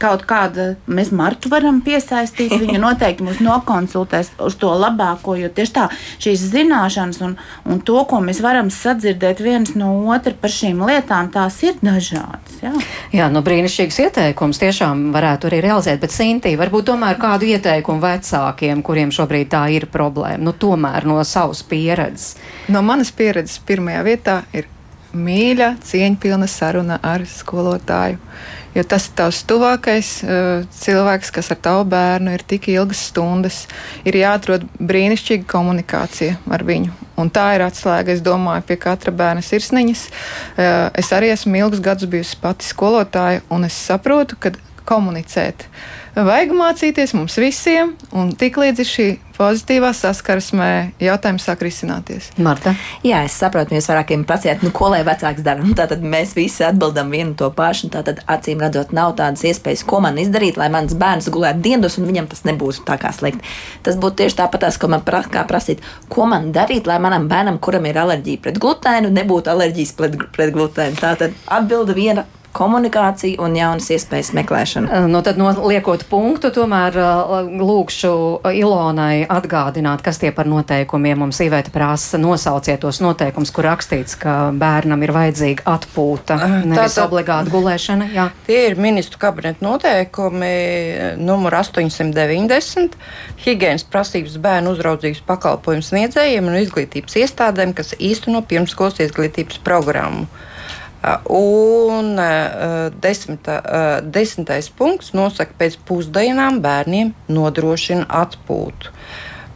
[0.00, 5.72] kaut kāda, mēs Martu varam piesaistīt, viņa noteikti mūs nokonsultēs uz to labāko, jo tieši
[5.76, 5.88] tā
[6.22, 7.36] šīs zināšanas un,
[7.68, 12.58] un to, ko mēs varam sadzirdēt viens no otra par šīm lietām, tās ir dažādas.
[12.62, 12.72] Jā,
[13.14, 18.82] jā nu brīnišķīgs ieteikums tiešām varētu arī realizēt, bet Sintī, varbūt tomēr kādu ieteikumu vecākiem,
[18.86, 22.36] kuriem šobrīd tā ir problēma, nu tomēr no savas pieredzes.
[22.68, 24.68] No manas pieredzes pirmajā vietā ir
[25.16, 28.20] mīļa, cieņpilna saruna ar skolotāju
[28.74, 33.62] jo tas ir tavs tuvākais uh, cilvēks, kas ar tavu bērnu ir tik ilgas stundas.
[34.06, 36.94] Ir jāatrod brīnišķīga komunikācija ar viņu.
[37.20, 40.04] Un tā ir atslēga, es domāju, pie katra bērna sirsniņas.
[40.08, 44.54] Uh, es arī esmu ilgus gadus bijusi pati skolotāja, un es saprotu, ka
[44.88, 49.08] komunicēt uh, vajag mācīties mums visiem, un tiklīdz šī
[49.40, 52.28] pozitīvā saskarsmē, jautājums sāk risināties.
[52.42, 52.74] Marta?
[53.06, 55.64] Jā, es saprotu, jūs vairākiem prasījāt, nu, ko lai vecāks dara.
[55.64, 60.02] Nu, tātad mēs visi atbildam vienu to pašu, tātad acīm redzot, nav tādas iespējas, ko
[60.04, 63.46] man izdarīt, lai mans bērns gulētu dienas, un viņam tas nebūs tā kā slikti.
[63.86, 65.80] Tas būtu tieši tāpat, ko man pra, prasīt,
[66.12, 70.52] ko man darīt, lai manam bērnam, kuram ir alerģija pret glutēnu, nebūtu alerģijas pret, pret
[70.56, 71.00] glutēnu.
[71.00, 72.26] Tātad atbilde viena
[72.56, 75.06] komunikāciju un jaunas iespējas meklēšanu.
[75.10, 76.96] Nu, tad, noliekot punktu, tomēr
[77.60, 78.12] lūkšu
[78.58, 82.18] Ilonai atgādināt, kas tie par noteikumiem mums īvēta prasa.
[82.20, 88.10] Nosauciet tos noteikumus, kur rakstīts, ka bērnam ir vajadzīga atpūta, nevis Tātad, obligāta gulēšana.
[88.14, 88.28] Jā.
[88.48, 90.52] Tie ir ministru kabineta noteikumi
[91.22, 92.98] numur 890.
[93.44, 100.26] Higienas prasības bērnu uzraudzības pakalpojumu sniedzējiem un izglītības iestādēm, kas īsteno pirmskolas izglītības programmu.
[101.00, 102.18] Un
[103.00, 103.54] desmita,
[104.04, 108.92] desmitais punkts nosaka, ka pēc pusdienām bērniem nodrošina atpūtu.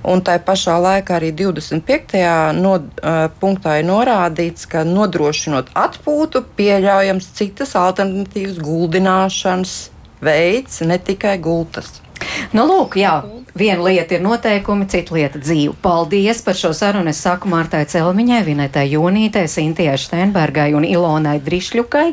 [0.04, 2.18] Un tā pašā laikā arī 25.
[2.58, 9.76] No, uh, punktā ir norādīts, ka nodrošinot atpūtu, pieļaujams citas alternatīvas guldināšanas
[10.24, 12.03] veids, ne tikai gultas.
[12.54, 13.16] Nu, lūk, jā,
[13.58, 15.74] viena lieta ir noteikumi, cita lieta dzīve.
[15.82, 17.10] Paldies par šo sarunu.
[17.10, 22.10] Es saku Mārtai Celmiņai, Vinetai Jonītei, Sintijai Steinbergai un Ilonai Drišļukai.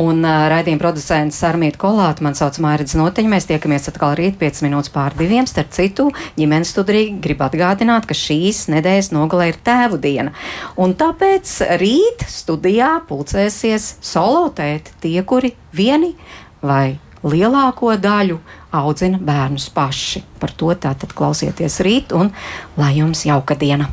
[0.00, 3.30] Un uh, raidījuma producents Armīta Kolāta, man sauc Mārcis Notiņa.
[3.32, 5.48] Mēs tiekamies atkal rīt 5 minūtes pār diviem.
[5.50, 6.06] Starp citu,
[6.38, 10.34] ģimenes studija grib atgādināt, ka šīs nedēļas nogalē ir tēvu diena.
[10.78, 16.14] Un tāpēc rīt studijā pulcēsies solo tēti, tie, kuri vieni
[16.62, 18.38] vai lielāko daļu
[18.72, 20.24] audzina bērnus paši.
[20.40, 22.32] Par to tātad klausieties rīt un
[22.80, 23.90] lai jums jauka diena!